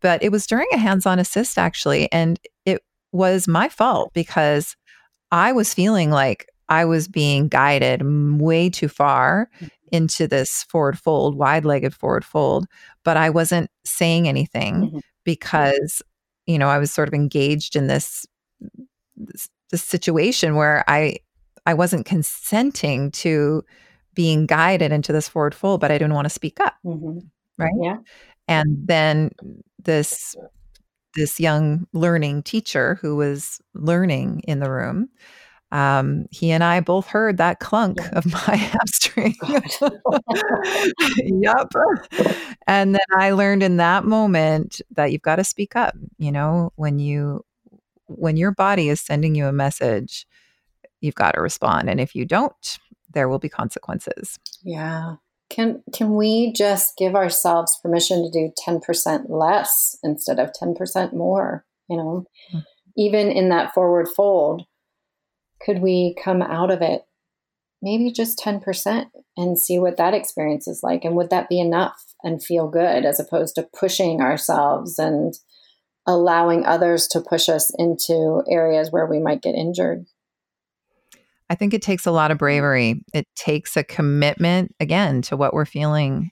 [0.00, 2.10] But it was during a hands on assist, actually.
[2.12, 2.82] And it
[3.12, 4.76] was my fault because
[5.30, 8.02] I was feeling like I was being guided
[8.40, 12.66] way too far mm into this forward fold, wide legged forward fold,
[13.04, 14.98] but I wasn't saying anything mm-hmm.
[15.24, 16.02] because,
[16.46, 18.26] you know, I was sort of engaged in this,
[19.16, 21.18] this, this situation where I
[21.66, 23.62] I wasn't consenting to
[24.14, 26.74] being guided into this forward fold, but I didn't want to speak up.
[26.84, 27.18] Mm-hmm.
[27.58, 27.72] Right.
[27.80, 27.96] Yeah.
[28.46, 29.30] And then
[29.84, 30.34] this
[31.14, 35.08] this young learning teacher who was learning in the room
[35.70, 38.10] um, he and I both heard that clunk yeah.
[38.12, 39.34] of my hamstring.
[41.42, 41.70] yep.
[42.66, 45.94] And then I learned in that moment that you've got to speak up.
[46.18, 47.44] You know, when you
[48.06, 50.26] when your body is sending you a message,
[51.00, 51.90] you've got to respond.
[51.90, 52.78] And if you don't,
[53.12, 54.38] there will be consequences.
[54.62, 55.16] Yeah.
[55.50, 61.64] Can can we just give ourselves permission to do 10% less instead of 10% more?
[61.88, 62.58] You know, mm-hmm.
[62.96, 64.64] even in that forward fold,
[65.64, 67.02] could we come out of it
[67.80, 69.06] maybe just 10%
[69.36, 71.04] and see what that experience is like?
[71.04, 75.34] And would that be enough and feel good as opposed to pushing ourselves and
[76.06, 80.06] allowing others to push us into areas where we might get injured?
[81.50, 83.02] I think it takes a lot of bravery.
[83.14, 86.30] It takes a commitment, again, to what we're feeling,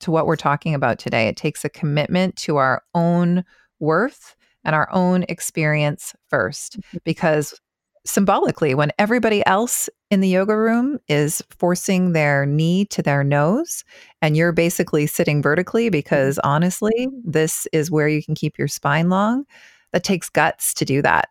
[0.00, 1.28] to what we're talking about today.
[1.28, 3.44] It takes a commitment to our own
[3.78, 6.78] worth and our own experience first.
[6.78, 6.98] Mm-hmm.
[7.04, 7.58] Because
[8.04, 13.84] symbolically, when everybody else in the yoga room is forcing their knee to their nose,
[14.22, 16.48] and you're basically sitting vertically because mm-hmm.
[16.48, 19.44] honestly, this is where you can keep your spine long,
[19.92, 21.28] that takes guts to do that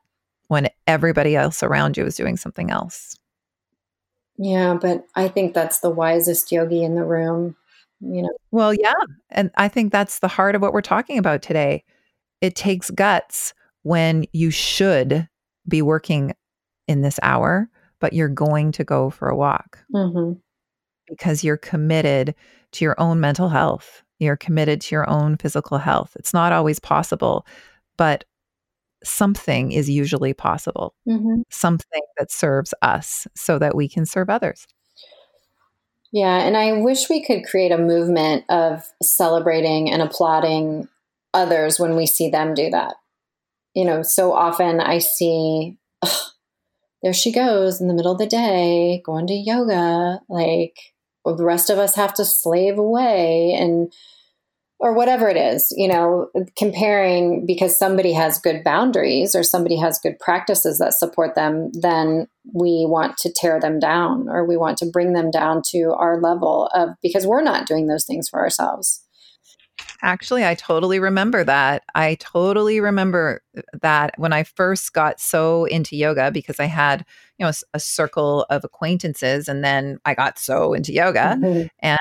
[0.48, 3.16] when everybody else around you is doing something else.
[4.38, 7.56] Yeah, but I think that's the wisest yogi in the room,
[8.00, 8.34] you know.
[8.52, 8.94] Well, yeah.
[9.30, 11.84] And I think that's the heart of what we're talking about today.
[12.42, 13.54] It takes guts
[13.84, 15.28] when you should
[15.68, 16.34] be working
[16.90, 17.70] in this hour,
[18.00, 20.40] but you're going to go for a walk mm-hmm.
[21.08, 22.34] because you're committed
[22.72, 24.04] to your own mental health.
[24.18, 26.18] You're committed to your own physical health.
[26.18, 27.46] It's not always possible,
[27.96, 28.26] but
[29.04, 31.42] something is usually possible, mm-hmm.
[31.52, 34.66] something that serves us so that we can serve others.
[36.12, 40.88] Yeah, and I wish we could create a movement of celebrating and applauding
[41.36, 42.96] others when we see them do that.
[43.76, 45.78] You know, so often I see,
[47.02, 50.20] there she goes in the middle of the day going to yoga.
[50.30, 50.78] Like,
[51.26, 53.94] the rest of us have to slave away and
[54.82, 60.00] or whatever it is, you know, comparing because somebody has good boundaries or somebody has
[60.00, 64.78] good practices that support them, then we want to tear them down or we want
[64.78, 68.40] to bring them down to our level of because we're not doing those things for
[68.40, 69.06] ourselves.
[70.02, 71.84] Actually, I totally remember that.
[71.94, 73.42] I totally remember
[73.82, 77.06] that when I first got so into yoga because I had,
[77.38, 81.68] you know, a, a circle of acquaintances and then I got so into yoga mm-hmm.
[81.80, 82.00] and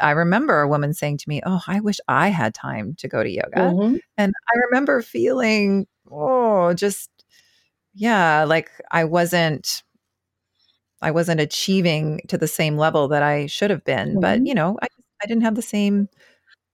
[0.00, 3.22] I remember a woman saying to me, Oh, I wish I had time to go
[3.22, 3.56] to yoga.
[3.56, 3.96] Mm-hmm.
[4.16, 7.10] And I remember feeling, oh, just,
[7.94, 9.82] yeah, like I wasn't.
[11.00, 14.20] I wasn't achieving to the same level that I should have been, mm-hmm.
[14.20, 14.88] but you know, I
[15.22, 16.08] I didn't have the same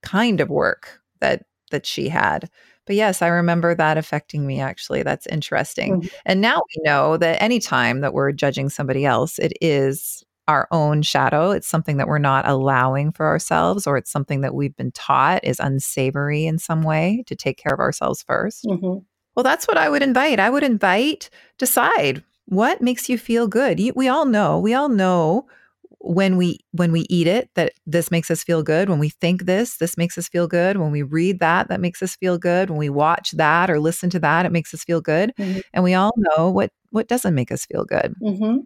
[0.05, 2.49] kind of work that that she had.
[2.87, 5.03] But yes, I remember that affecting me actually.
[5.03, 6.01] That's interesting.
[6.01, 6.09] Mm-hmm.
[6.27, 11.01] And now we know that anytime that we're judging somebody else, it is our own
[11.01, 11.51] shadow.
[11.51, 15.43] It's something that we're not allowing for ourselves, or it's something that we've been taught
[15.43, 18.99] is unsavory in some way to take care of ourselves 1st mm-hmm.
[19.35, 20.39] Well, that's what I would invite.
[20.39, 21.29] I would invite
[21.59, 23.81] decide what makes you feel good.
[23.81, 24.61] You, we all know.
[24.61, 25.47] We all know
[26.07, 29.47] when we when we eat it that this makes us feel good when we think
[29.47, 32.69] this this makes us feel good when we read that that makes us feel good
[32.69, 35.61] when we watch that or listen to that it makes us feel good mm-hmm.
[35.73, 38.59] and we all know what what doesn't make us feel good mm-hmm.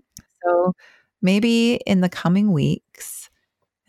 [0.45, 0.73] so
[1.23, 3.19] maybe in the coming weeks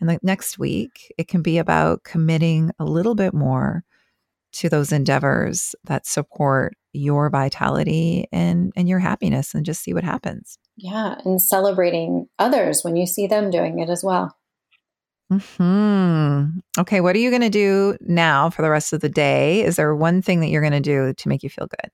[0.00, 3.84] and the next week, it can be about committing a little bit more
[4.52, 10.02] to those endeavors that support your vitality and, and your happiness and just see what
[10.02, 10.58] happens.
[10.82, 11.16] Yeah.
[11.24, 14.34] And celebrating others when you see them doing it as well.
[15.30, 16.46] Hmm.
[16.78, 17.00] Okay.
[17.00, 19.62] What are you going to do now for the rest of the day?
[19.62, 21.90] Is there one thing that you're going to do to make you feel good?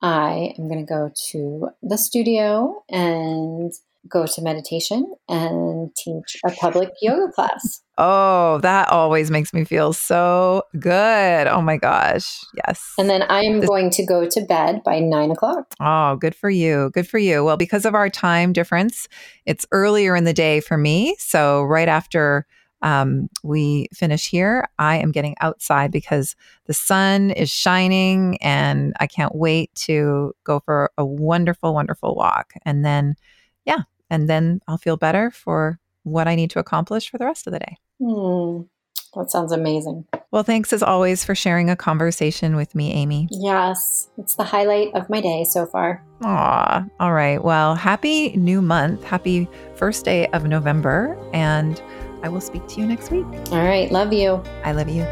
[0.00, 3.70] I am going to go to the studio and
[4.08, 7.82] go to meditation and teach a public yoga class.
[8.02, 11.46] Oh, that always makes me feel so good.
[11.46, 12.40] Oh my gosh.
[12.66, 12.94] Yes.
[12.96, 15.74] And then I'm this- going to go to bed by nine o'clock.
[15.80, 16.90] Oh, good for you.
[16.94, 17.44] Good for you.
[17.44, 19.06] Well, because of our time difference,
[19.44, 21.14] it's earlier in the day for me.
[21.18, 22.46] So, right after
[22.80, 26.34] um, we finish here, I am getting outside because
[26.64, 32.54] the sun is shining and I can't wait to go for a wonderful, wonderful walk.
[32.64, 33.16] And then
[33.66, 33.82] yeah.
[34.08, 37.52] And then I'll feel better for what I need to accomplish for the rest of
[37.52, 37.76] the day.
[38.00, 38.68] Mm,
[39.14, 40.06] that sounds amazing.
[40.30, 43.28] Well, thanks as always for sharing a conversation with me, Amy.
[43.30, 46.04] Yes, it's the highlight of my day so far.
[46.22, 47.42] Aw, all right.
[47.42, 49.02] Well, happy new month.
[49.02, 51.18] Happy first day of November.
[51.32, 51.82] And
[52.22, 53.26] I will speak to you next week.
[53.50, 53.90] All right.
[53.90, 54.42] Love you.
[54.64, 55.02] I love you.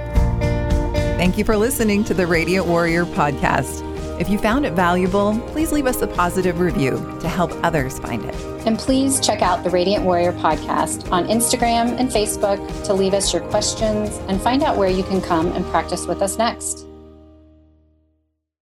[1.19, 3.83] Thank you for listening to the Radiant Warrior podcast.
[4.19, 8.25] If you found it valuable, please leave us a positive review to help others find
[8.25, 8.35] it.
[8.67, 13.33] And please check out the Radiant Warrior podcast on Instagram and Facebook to leave us
[13.33, 16.88] your questions and find out where you can come and practice with us next.